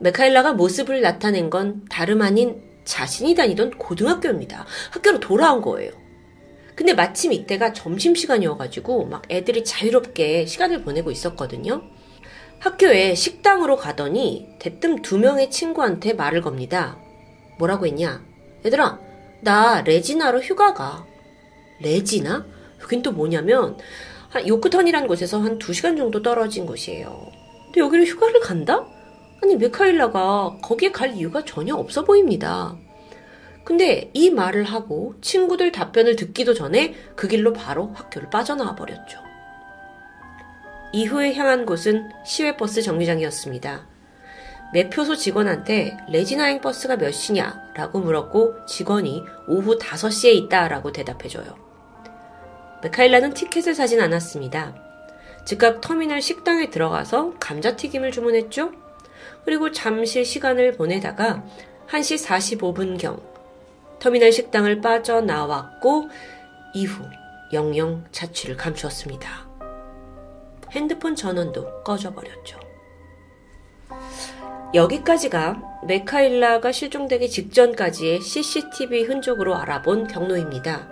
메카일라가 0.00 0.54
모습을 0.54 1.02
나타낸 1.02 1.50
건 1.50 1.84
다름 1.90 2.22
아닌 2.22 2.62
자신이 2.84 3.34
다니던 3.34 3.72
고등학교입니다. 3.72 4.66
학교로 4.92 5.20
돌아온 5.20 5.60
거예요. 5.60 5.92
근데 6.74 6.94
마침 6.94 7.32
이때가 7.32 7.74
점심시간이어가지고 7.74 9.06
막 9.06 9.22
애들이 9.30 9.64
자유롭게 9.64 10.46
시간을 10.46 10.82
보내고 10.82 11.10
있었거든요. 11.10 11.82
학교에 12.58 13.14
식당으로 13.14 13.76
가더니 13.76 14.48
대뜸 14.58 15.02
두 15.02 15.18
명의 15.18 15.50
친구한테 15.50 16.14
말을 16.14 16.40
겁니다. 16.40 16.98
뭐라고 17.58 17.86
했냐? 17.86 18.24
얘들아, 18.64 18.98
나 19.42 19.82
레지나로 19.82 20.40
휴가 20.40 20.72
가. 20.72 21.06
레지나? 21.80 22.46
여긴 22.82 23.02
또 23.02 23.12
뭐냐면, 23.12 23.76
요크턴이라는 24.46 25.06
곳에서 25.08 25.40
한두 25.40 25.72
시간 25.72 25.96
정도 25.96 26.22
떨어진 26.22 26.64
곳이에요. 26.64 27.26
근데 27.66 27.80
여기를 27.80 28.06
휴가를 28.06 28.40
간다? 28.40 28.86
아니, 29.42 29.56
미카일라가 29.56 30.58
거기에 30.62 30.92
갈 30.92 31.14
이유가 31.14 31.44
전혀 31.44 31.74
없어 31.74 32.04
보입니다. 32.04 32.76
근데 33.64 34.10
이 34.14 34.30
말을 34.30 34.64
하고 34.64 35.14
친구들 35.20 35.72
답변을 35.72 36.16
듣기도 36.16 36.54
전에 36.54 36.94
그 37.14 37.28
길로 37.28 37.52
바로 37.52 37.92
학교를 37.94 38.30
빠져나와 38.30 38.74
버렸죠. 38.74 39.18
이후에 40.92 41.34
향한 41.34 41.66
곳은 41.66 42.10
시외버스 42.24 42.82
정류장이었습니다. 42.82 43.86
매표소 44.72 45.16
직원한테 45.16 45.96
레지나행 46.08 46.60
버스가 46.60 46.96
몇 46.96 47.12
시냐? 47.12 47.72
라고 47.74 48.00
물었고 48.00 48.66
직원이 48.66 49.24
오후 49.48 49.78
5시에 49.78 50.32
있다 50.34 50.68
라고 50.68 50.92
대답해줘요. 50.92 51.56
메카일라는 52.82 53.34
티켓을 53.34 53.74
사진 53.74 54.00
않았습니다. 54.00 54.74
즉각 55.44 55.80
터미널 55.80 56.22
식당에 56.22 56.70
들어가서 56.70 57.34
감자튀김을 57.40 58.12
주문했죠? 58.12 58.72
그리고 59.44 59.70
잠시 59.72 60.24
시간을 60.24 60.72
보내다가 60.72 61.44
1시 61.88 62.24
45분경 62.58 63.20
터미널 63.98 64.32
식당을 64.32 64.80
빠져나왔고 64.80 66.08
이후 66.74 67.04
영영 67.52 68.04
자취를 68.12 68.56
감추었습니다. 68.56 69.48
핸드폰 70.70 71.16
전원도 71.16 71.82
꺼져버렸죠. 71.82 72.58
여기까지가 74.72 75.80
메카일라가 75.86 76.70
실종되기 76.70 77.28
직전까지의 77.28 78.20
CCTV 78.20 79.02
흔적으로 79.02 79.56
알아본 79.56 80.06
경로입니다. 80.06 80.88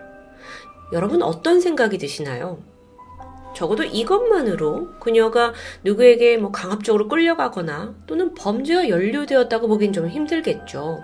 여러분 0.92 1.22
어떤 1.22 1.60
생각이 1.60 1.98
드시나요? 1.98 2.58
적어도 3.58 3.82
이것만으로 3.82 4.92
그녀가 5.00 5.52
누구에게 5.82 6.36
뭐 6.36 6.52
강압적으로 6.52 7.08
끌려가거나 7.08 7.92
또는 8.06 8.32
범죄와 8.34 8.88
연루되었다고 8.88 9.66
보긴 9.66 9.92
좀 9.92 10.06
힘들겠죠. 10.06 11.02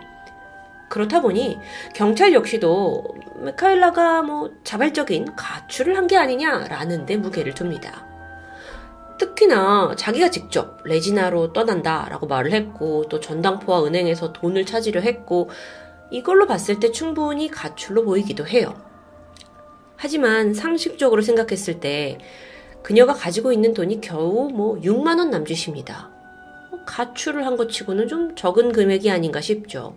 그렇다 0.89 1.21
보니 1.21 1.59
경찰 1.97 2.33
역시도 2.33 3.03
메카일라가 3.43 4.23
뭐 4.23 4.53
자발적인 4.63 5.35
가출을 5.35 5.97
한 5.97 6.07
게 6.07 6.17
아니냐라는 6.17 7.07
데 7.07 7.17
무게를 7.17 7.55
둡니다. 7.61 8.07
특히나 9.19 9.97
자기가 9.97 10.31
직접 10.31 10.79
레지나로 10.85 11.53
떠난다라고 11.53 12.29
말을 12.29 12.53
했고 12.53 13.09
또 13.09 13.19
전당포와 13.19 13.85
은행에서 13.85 14.33
돈을 14.33 14.65
찾으려 14.65 15.01
했고 15.01 15.51
이걸로 16.13 16.47
봤을 16.47 16.79
때 16.79 16.93
충분히 16.93 17.51
가출로 17.51 18.05
보이기도 18.05 18.47
해요. 18.47 18.84
하지만 20.05 20.53
상식적으로 20.53 21.23
생각했을 21.23 21.81
때 21.81 22.19
그녀가 22.83 23.15
가지고 23.15 23.53
있는 23.55 23.73
돈이 23.73 24.03
겨우 24.03 24.51
뭐 24.51 24.79
6만 24.83 25.17
원 25.19 25.31
남짓입니다. 25.31 26.11
뭐 26.71 26.85
가출을 26.85 27.47
한 27.47 27.57
것 27.57 27.71
치고는 27.71 28.07
좀 28.07 28.37
적은 28.37 28.73
금액이 28.73 29.11
아닌가 29.11 29.41
싶죠. 29.41 29.97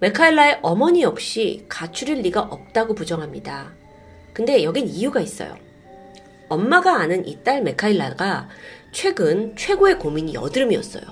메카일라의 0.00 0.58
어머니 0.60 1.00
역시 1.00 1.64
가출일 1.70 2.20
리가 2.20 2.42
없다고 2.42 2.94
부정합니다. 2.94 3.72
근데 4.34 4.62
여긴 4.62 4.86
이유가 4.86 5.22
있어요. 5.22 5.56
엄마가 6.50 6.96
아는 6.96 7.26
이 7.26 7.42
딸 7.42 7.62
메카일라가 7.62 8.50
최근 8.92 9.56
최고의 9.56 9.98
고민이 9.98 10.34
여드름이었어요. 10.34 11.02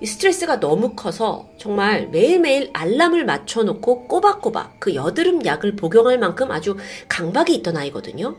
이 0.00 0.06
스트레스가 0.06 0.60
너무 0.60 0.94
커서 0.94 1.48
정말 1.58 2.08
매일매일 2.08 2.70
알람을 2.74 3.24
맞춰놓고 3.24 4.08
꼬박꼬박 4.08 4.78
그 4.78 4.94
여드름 4.94 5.44
약을 5.44 5.76
복용할 5.76 6.18
만큼 6.18 6.50
아주 6.50 6.76
강박이 7.08 7.54
있던 7.56 7.76
아이거든요. 7.76 8.36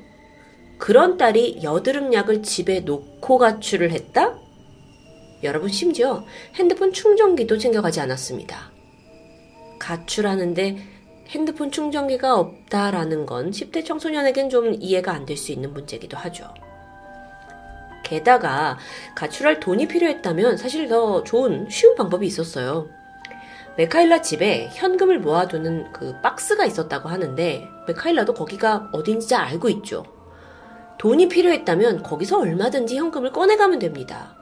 그런 0.78 1.18
딸이 1.18 1.62
여드름 1.64 2.14
약을 2.14 2.44
집에 2.44 2.82
놓고 2.82 3.40
가출을 3.40 3.92
했다? 3.92 4.38
여러분 5.44 5.70
심지어 5.70 6.24
핸드폰 6.56 6.94
충전기도 6.94 7.58
챙겨가지 7.58 8.00
않았습니다. 8.02 8.72
가출하는데 9.80 10.78
핸드폰 11.30 11.72
충전기가 11.72 12.38
없다라는 12.40 13.26
건 13.26 13.52
10대 13.52 13.84
청소년에겐 13.86 14.50
좀 14.50 14.76
이해가 14.80 15.12
안 15.12 15.26
될 15.26 15.38
수 15.38 15.52
있는 15.52 15.74
문제기도 15.74 16.16
하죠. 16.18 16.54
게다가 18.08 18.78
가출할 19.16 19.60
돈이 19.60 19.88
필요했다면 19.88 20.58
사실 20.58 20.88
더 20.88 21.24
좋은 21.24 21.68
쉬운 21.70 21.96
방법이 21.96 22.26
있었어요. 22.26 22.88
메카일라 23.76 24.22
집에 24.22 24.70
현금을 24.74 25.20
모아두는 25.20 25.92
그 25.92 26.20
박스가 26.22 26.66
있었다고 26.66 27.10
하는데 27.10 27.68
메카일라도 27.88 28.34
거기가 28.34 28.90
어딘지 28.94 29.28
잘 29.28 29.44
알고 29.46 29.70
있죠. 29.70 30.06
돈이 30.98 31.28
필요했다면 31.28 32.02
거기서 32.02 32.40
얼마든지 32.40 32.98
현금을 32.98 33.32
꺼내가면 33.32 33.80
됩니다. 33.80 34.36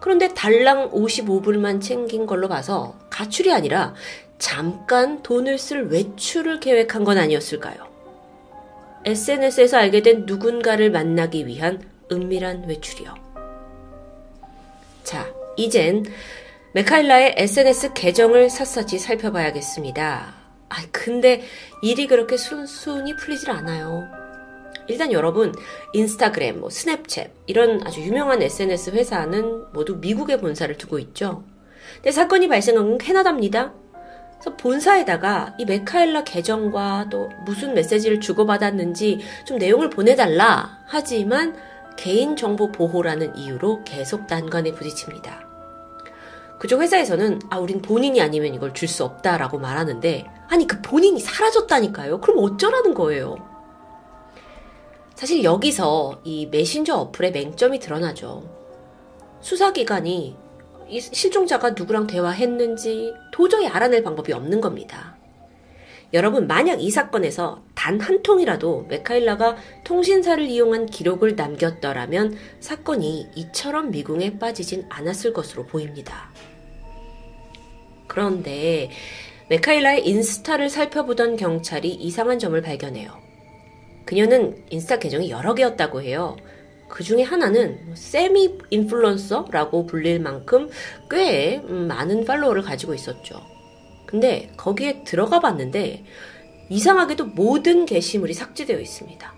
그런데 0.00 0.34
달랑 0.34 0.90
55불만 0.90 1.80
챙긴 1.80 2.26
걸로 2.26 2.48
봐서 2.48 2.96
가출이 3.10 3.52
아니라 3.52 3.94
잠깐 4.38 5.22
돈을 5.22 5.58
쓸 5.58 5.88
외출을 5.88 6.58
계획한 6.58 7.04
건 7.04 7.18
아니었을까요? 7.18 7.76
SNS에서 9.04 9.76
알게 9.76 10.02
된 10.02 10.24
누군가를 10.26 10.90
만나기 10.90 11.46
위한 11.46 11.91
은밀한 12.12 12.68
외출이요. 12.68 13.14
자, 15.02 15.32
이젠 15.56 16.04
메카일라의 16.74 17.34
SNS 17.36 17.92
계정을 17.94 18.48
샅샅이 18.48 18.98
살펴봐야겠습니다. 18.98 20.34
아, 20.68 20.76
근데 20.90 21.42
일이 21.82 22.06
그렇게 22.06 22.36
순순히 22.36 23.14
풀리질 23.16 23.50
않아요. 23.50 24.04
일단 24.88 25.12
여러분, 25.12 25.54
인스타그램, 25.92 26.60
뭐 26.60 26.68
스냅챗 26.68 27.30
이런 27.46 27.86
아주 27.86 28.00
유명한 28.00 28.42
SNS 28.42 28.90
회사는 28.90 29.72
모두 29.72 29.96
미국에 29.96 30.38
본사를 30.38 30.76
두고 30.76 30.98
있죠. 30.98 31.44
근데 31.96 32.10
사건이 32.10 32.48
발생한 32.48 32.84
건 32.84 32.98
캐나다입니다. 32.98 33.74
그래서 34.40 34.56
본사에다가 34.56 35.54
이 35.58 35.64
메카엘라 35.64 36.24
계정과 36.24 37.08
또 37.10 37.30
무슨 37.44 37.74
메시지를 37.74 38.20
주고받았는지 38.20 39.20
좀 39.44 39.58
내용을 39.58 39.88
보내달라 39.88 40.80
하지만 40.86 41.54
개인정보 41.96 42.72
보호라는 42.72 43.36
이유로 43.36 43.84
계속 43.84 44.26
난관에 44.28 44.72
부딪힙니다. 44.72 45.48
그쪽 46.58 46.80
회사에서는 46.80 47.40
아 47.50 47.58
우린 47.58 47.82
본인이 47.82 48.20
아니면 48.20 48.54
이걸 48.54 48.72
줄 48.72 48.88
수 48.88 49.04
없다라고 49.04 49.58
말하는데 49.58 50.26
아니 50.48 50.66
그 50.66 50.80
본인이 50.80 51.18
사라졌다니까요. 51.18 52.20
그럼 52.20 52.38
어쩌라는 52.38 52.94
거예요. 52.94 53.36
사실 55.14 55.42
여기서 55.44 56.20
이 56.24 56.46
메신저 56.46 56.96
어플의 56.96 57.32
맹점이 57.32 57.78
드러나죠. 57.78 58.42
수사기관이 59.40 60.36
이 60.88 61.00
실종자가 61.00 61.70
누구랑 61.70 62.06
대화했는지 62.06 63.14
도저히 63.32 63.66
알아낼 63.66 64.02
방법이 64.02 64.32
없는 64.32 64.60
겁니다. 64.60 65.11
여러분, 66.12 66.46
만약 66.46 66.82
이 66.82 66.90
사건에서 66.90 67.62
단 67.74 68.00
한 68.00 68.22
통이라도 68.22 68.86
메카일라가 68.88 69.56
통신사를 69.84 70.44
이용한 70.44 70.86
기록을 70.86 71.36
남겼더라면 71.36 72.36
사건이 72.60 73.28
이처럼 73.34 73.90
미궁에 73.90 74.38
빠지진 74.38 74.86
않았을 74.88 75.32
것으로 75.32 75.66
보입니다. 75.66 76.30
그런데 78.08 78.90
메카일라의 79.48 80.06
인스타를 80.06 80.68
살펴보던 80.68 81.36
경찰이 81.36 81.88
이상한 81.90 82.38
점을 82.38 82.60
발견해요. 82.60 83.10
그녀는 84.04 84.64
인스타 84.70 84.98
계정이 84.98 85.30
여러 85.30 85.54
개였다고 85.54 86.02
해요. 86.02 86.36
그 86.88 87.02
중에 87.02 87.22
하나는 87.22 87.94
세미 87.94 88.58
인플루언서라고 88.70 89.86
불릴 89.86 90.20
만큼 90.20 90.68
꽤 91.10 91.58
음, 91.64 91.88
많은 91.88 92.24
팔로워를 92.24 92.62
가지고 92.62 92.94
있었죠. 92.94 93.51
근데 94.12 94.52
거기에 94.58 95.04
들어가 95.04 95.40
봤는데 95.40 96.04
이상하게도 96.68 97.28
모든 97.28 97.86
게시물이 97.86 98.34
삭제되어 98.34 98.78
있습니다. 98.78 99.34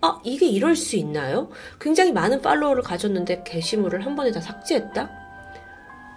아, 0.00 0.20
이게 0.24 0.46
이럴 0.46 0.74
수 0.74 0.96
있나요? 0.96 1.50
굉장히 1.78 2.10
많은 2.10 2.40
팔로워를 2.40 2.82
가졌는데 2.82 3.42
게시물을 3.44 4.06
한 4.06 4.16
번에 4.16 4.32
다 4.32 4.40
삭제했다? 4.40 5.10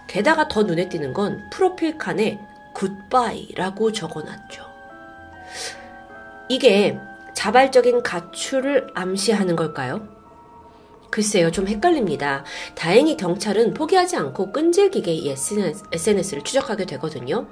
게다가 0.08 0.47
더 0.47 0.63
눈에 0.63 0.88
띄는 0.88 1.12
건 1.13 1.41
프로필 1.51 1.97
칸에 1.97 2.39
굿바이라고 2.73 3.91
적어 3.91 4.21
놨죠. 4.21 4.63
이게 6.47 6.97
자발적인 7.34 8.01
가출을 8.01 8.88
암시하는 8.95 9.58
걸까요? 9.58 10.08
글쎄요, 11.10 11.52
좀 11.52 11.67
헷갈립니다. 11.67 12.43
다행히 12.76 13.17
경찰은 13.17 13.74
포기하지 13.74 14.17
않고 14.17 14.52
끈질기게 14.52 15.13
이 15.13 15.30
SNS를 15.30 16.43
추적하게 16.43 16.86
되거든요. 16.86 17.48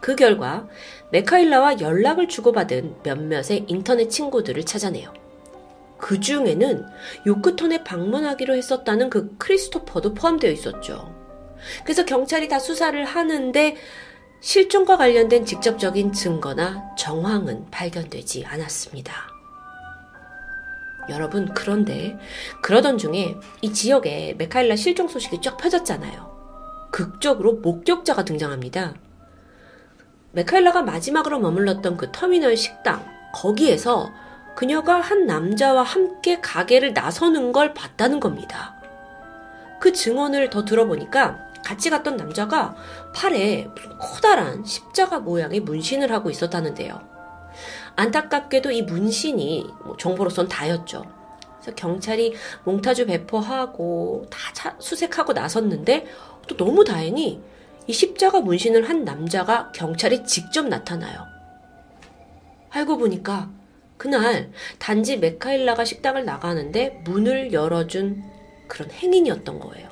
그 0.00 0.14
결과 0.14 0.68
메카일라와 1.10 1.80
연락을 1.80 2.28
주고받은 2.28 2.96
몇몇의 3.02 3.64
인터넷 3.66 4.08
친구들을 4.08 4.64
찾아내요. 4.64 5.12
그 5.98 6.20
중에는 6.20 6.84
요크톤에 7.26 7.82
방문하기로 7.84 8.54
했었다는 8.54 9.10
그 9.10 9.34
크리스토퍼도 9.38 10.14
포함되어 10.14 10.50
있었죠. 10.50 11.14
그래서 11.84 12.04
경찰이 12.04 12.48
다 12.48 12.58
수사를 12.58 13.02
하는데 13.04 13.76
실종과 14.40 14.98
관련된 14.98 15.46
직접적인 15.46 16.12
증거나 16.12 16.94
정황은 16.96 17.70
발견되지 17.70 18.44
않았습니다. 18.44 19.35
여러분, 21.08 21.52
그런데 21.54 22.18
그러던 22.62 22.98
중에 22.98 23.36
이 23.62 23.72
지역에 23.72 24.34
메카일라 24.38 24.76
실종 24.76 25.08
소식이 25.08 25.40
쫙 25.40 25.56
펴졌잖아요. 25.56 26.88
극적으로 26.90 27.54
목격자가 27.54 28.24
등장합니다. 28.24 28.94
메카일라가 30.32 30.82
마지막으로 30.82 31.38
머물렀던 31.38 31.96
그 31.96 32.10
터미널 32.12 32.56
식당, 32.56 33.04
거기에서 33.32 34.12
그녀가 34.54 35.00
한 35.00 35.26
남자와 35.26 35.82
함께 35.82 36.40
가게를 36.40 36.94
나서는 36.94 37.52
걸 37.52 37.74
봤다는 37.74 38.20
겁니다. 38.20 38.74
그 39.80 39.92
증언을 39.92 40.50
더 40.50 40.64
들어보니까 40.64 41.38
같이 41.64 41.90
갔던 41.90 42.16
남자가 42.16 42.74
팔에 43.14 43.68
무슨 43.74 43.98
커다란 43.98 44.64
십자가 44.64 45.18
모양의 45.18 45.60
문신을 45.60 46.12
하고 46.12 46.30
있었다는데요. 46.30 47.15
안타깝게도 47.96 48.70
이 48.70 48.82
문신이 48.82 49.66
뭐 49.84 49.96
정보로선 49.96 50.48
다였죠. 50.48 51.04
그래서 51.60 51.74
경찰이 51.74 52.34
몽타주 52.64 53.06
배포하고 53.06 54.26
다 54.30 54.76
수색하고 54.78 55.32
나섰는데 55.32 56.06
또 56.46 56.56
너무 56.56 56.84
다행히 56.84 57.40
이 57.86 57.92
십자가 57.92 58.40
문신을 58.40 58.88
한 58.88 59.04
남자가 59.04 59.72
경찰에 59.72 60.24
직접 60.24 60.66
나타나요. 60.66 61.26
알고 62.70 62.98
보니까 62.98 63.50
그날 63.96 64.50
단지 64.78 65.16
메카일라가 65.16 65.84
식당을 65.84 66.24
나가는데 66.24 67.00
문을 67.04 67.52
열어준 67.52 68.22
그런 68.68 68.90
행인이었던 68.90 69.58
거예요. 69.58 69.88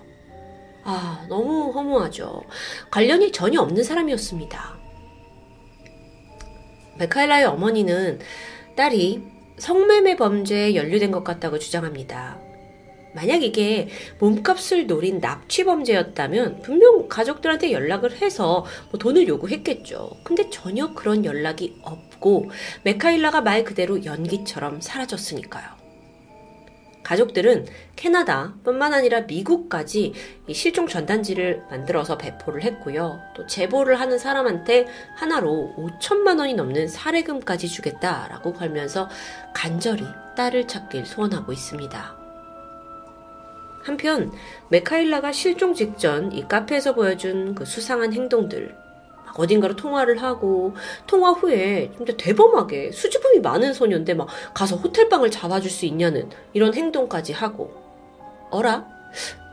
아, 0.84 1.24
너무 1.28 1.72
허무하죠. 1.72 2.42
관련이 2.90 3.32
전혀 3.32 3.60
없는 3.60 3.82
사람이었습니다. 3.82 4.73
메카일라의 6.98 7.44
어머니는 7.46 8.20
딸이 8.76 9.22
성매매 9.58 10.16
범죄에 10.16 10.74
연루된 10.74 11.10
것 11.10 11.24
같다고 11.24 11.58
주장합니다. 11.58 12.38
만약 13.14 13.44
이게 13.44 13.88
몸값을 14.18 14.88
노린 14.88 15.20
납치 15.20 15.64
범죄였다면 15.64 16.62
분명 16.62 17.08
가족들한테 17.08 17.70
연락을 17.70 18.16
해서 18.16 18.64
뭐 18.90 18.98
돈을 18.98 19.28
요구했겠죠. 19.28 20.10
근데 20.24 20.50
전혀 20.50 20.92
그런 20.94 21.24
연락이 21.24 21.76
없고 21.82 22.50
메카일라가 22.82 23.40
말 23.40 23.62
그대로 23.62 24.04
연기처럼 24.04 24.80
사라졌으니까요. 24.80 25.83
가족들은 27.04 27.66
캐나다뿐만 27.94 28.92
아니라 28.92 29.20
미국까지 29.20 30.12
실종 30.52 30.88
전단지를 30.88 31.62
만들어서 31.70 32.18
배포를 32.18 32.62
했고요. 32.62 33.20
또 33.36 33.46
제보를 33.46 34.00
하는 34.00 34.18
사람한테 34.18 34.86
하나로 35.14 35.74
5천만 35.78 36.40
원이 36.40 36.54
넘는 36.54 36.88
사례금까지 36.88 37.68
주겠다라고 37.68 38.54
걸면서 38.54 39.08
간절히 39.54 40.04
딸을 40.36 40.66
찾길 40.66 41.06
소원하고 41.06 41.52
있습니다. 41.52 42.16
한편 43.84 44.32
메카일라가 44.70 45.30
실종 45.30 45.74
직전 45.74 46.32
이 46.32 46.48
카페에서 46.48 46.94
보여준 46.94 47.54
그 47.54 47.66
수상한 47.66 48.14
행동들 48.14 48.83
어딘가로 49.36 49.76
통화를 49.76 50.22
하고 50.22 50.74
통화 51.06 51.30
후에 51.30 51.90
진짜 51.96 52.12
대범하게 52.16 52.92
수줍음이 52.92 53.40
많은 53.40 53.72
소녀인데 53.72 54.14
막 54.14 54.28
가서 54.52 54.76
호텔방을 54.76 55.30
잡아줄 55.30 55.70
수 55.70 55.86
있냐는 55.86 56.28
이런 56.52 56.74
행동까지 56.74 57.32
하고 57.32 57.72
어라? 58.50 58.86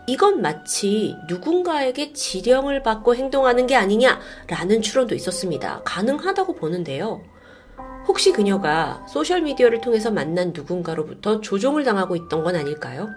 이건 0.07 0.41
마치 0.41 1.15
누군가에게 1.27 2.13
지령을 2.13 2.84
받고 2.84 3.15
행동하는 3.15 3.67
게 3.67 3.75
아니냐라는 3.75 4.82
추론도 4.82 5.15
있었습니다. 5.15 5.82
가능하다고 5.86 6.55
보는데요. 6.55 7.21
혹시 8.07 8.32
그녀가 8.32 9.05
소셜미디어를 9.07 9.79
통해서 9.82 10.11
만난 10.11 10.53
누군가로부터 10.55 11.39
조종을 11.39 11.84
당하고 11.84 12.15
있던 12.15 12.43
건 12.43 12.55
아닐까요? 12.55 13.09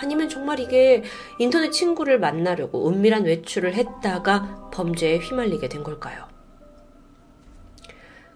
아니면 0.00 0.28
정말 0.28 0.60
이게 0.60 1.02
인터넷 1.38 1.70
친구를 1.70 2.20
만나려고 2.20 2.88
은밀한 2.88 3.24
외출을 3.24 3.74
했다가 3.74 4.70
범죄에 4.72 5.18
휘말리게 5.18 5.68
된 5.68 5.82
걸까요? 5.82 6.26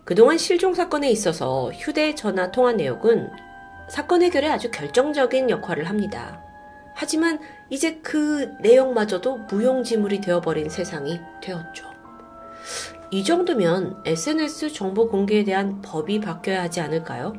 그동안 0.05 0.37
실종 0.39 0.75
사건에 0.75 1.11
있어서 1.11 1.71
휴대전화 1.73 2.51
통화 2.51 2.73
내역은 2.73 3.31
사건 3.89 4.23
해결에 4.23 4.49
아주 4.49 4.71
결정적인 4.71 5.51
역할을 5.51 5.89
합니다. 5.89 6.43
하지만 6.95 7.39
이제 7.71 8.01
그 8.03 8.51
내용마저도 8.61 9.39
무용지물이 9.51 10.21
되어버린 10.21 10.69
세상이 10.69 11.21
되었죠. 11.41 11.87
이 13.11 13.23
정도면 13.23 14.03
SNS 14.05 14.73
정보 14.73 15.09
공개에 15.09 15.45
대한 15.45 15.81
법이 15.83 16.21
바뀌어야 16.21 16.63
하지 16.63 16.81
않을까요? 16.81 17.35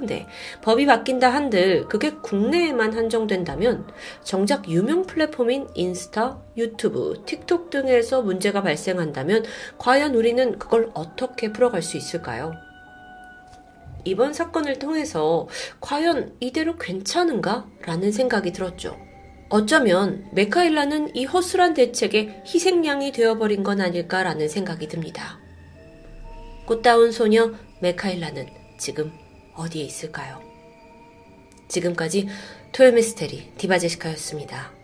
근데 0.00 0.26
법이 0.62 0.86
바뀐다 0.86 1.28
한들 1.28 1.86
그게 1.86 2.10
국내에만 2.10 2.94
한정된다면 2.94 3.86
정작 4.24 4.66
유명 4.66 5.04
플랫폼인 5.04 5.68
인스타, 5.74 6.38
유튜브, 6.56 7.22
틱톡 7.26 7.68
등에서 7.68 8.22
문제가 8.22 8.62
발생한다면 8.62 9.44
과연 9.76 10.14
우리는 10.14 10.58
그걸 10.58 10.90
어떻게 10.94 11.52
풀어갈 11.52 11.82
수 11.82 11.98
있을까요? 11.98 12.54
이번 14.04 14.32
사건을 14.32 14.78
통해서 14.78 15.46
과연 15.82 16.34
이대로 16.40 16.78
괜찮은가? 16.78 17.66
라는 17.84 18.10
생각이 18.10 18.52
들었죠. 18.52 18.96
어쩌면 19.50 20.24
메카일라는 20.32 21.14
이 21.14 21.26
허술한 21.26 21.74
대책의 21.74 22.44
희생양이 22.46 23.12
되어버린 23.12 23.62
건 23.62 23.82
아닐까라는 23.82 24.48
생각이 24.48 24.88
듭니다. 24.88 25.38
꽃다운 26.64 27.12
소녀 27.12 27.52
메카일라는 27.82 28.46
지금 28.78 29.12
어디에 29.54 29.84
있을까요? 29.84 30.40
지금까지 31.68 32.28
토요미스테리 32.72 33.52
디바제시카였습니다. 33.58 34.79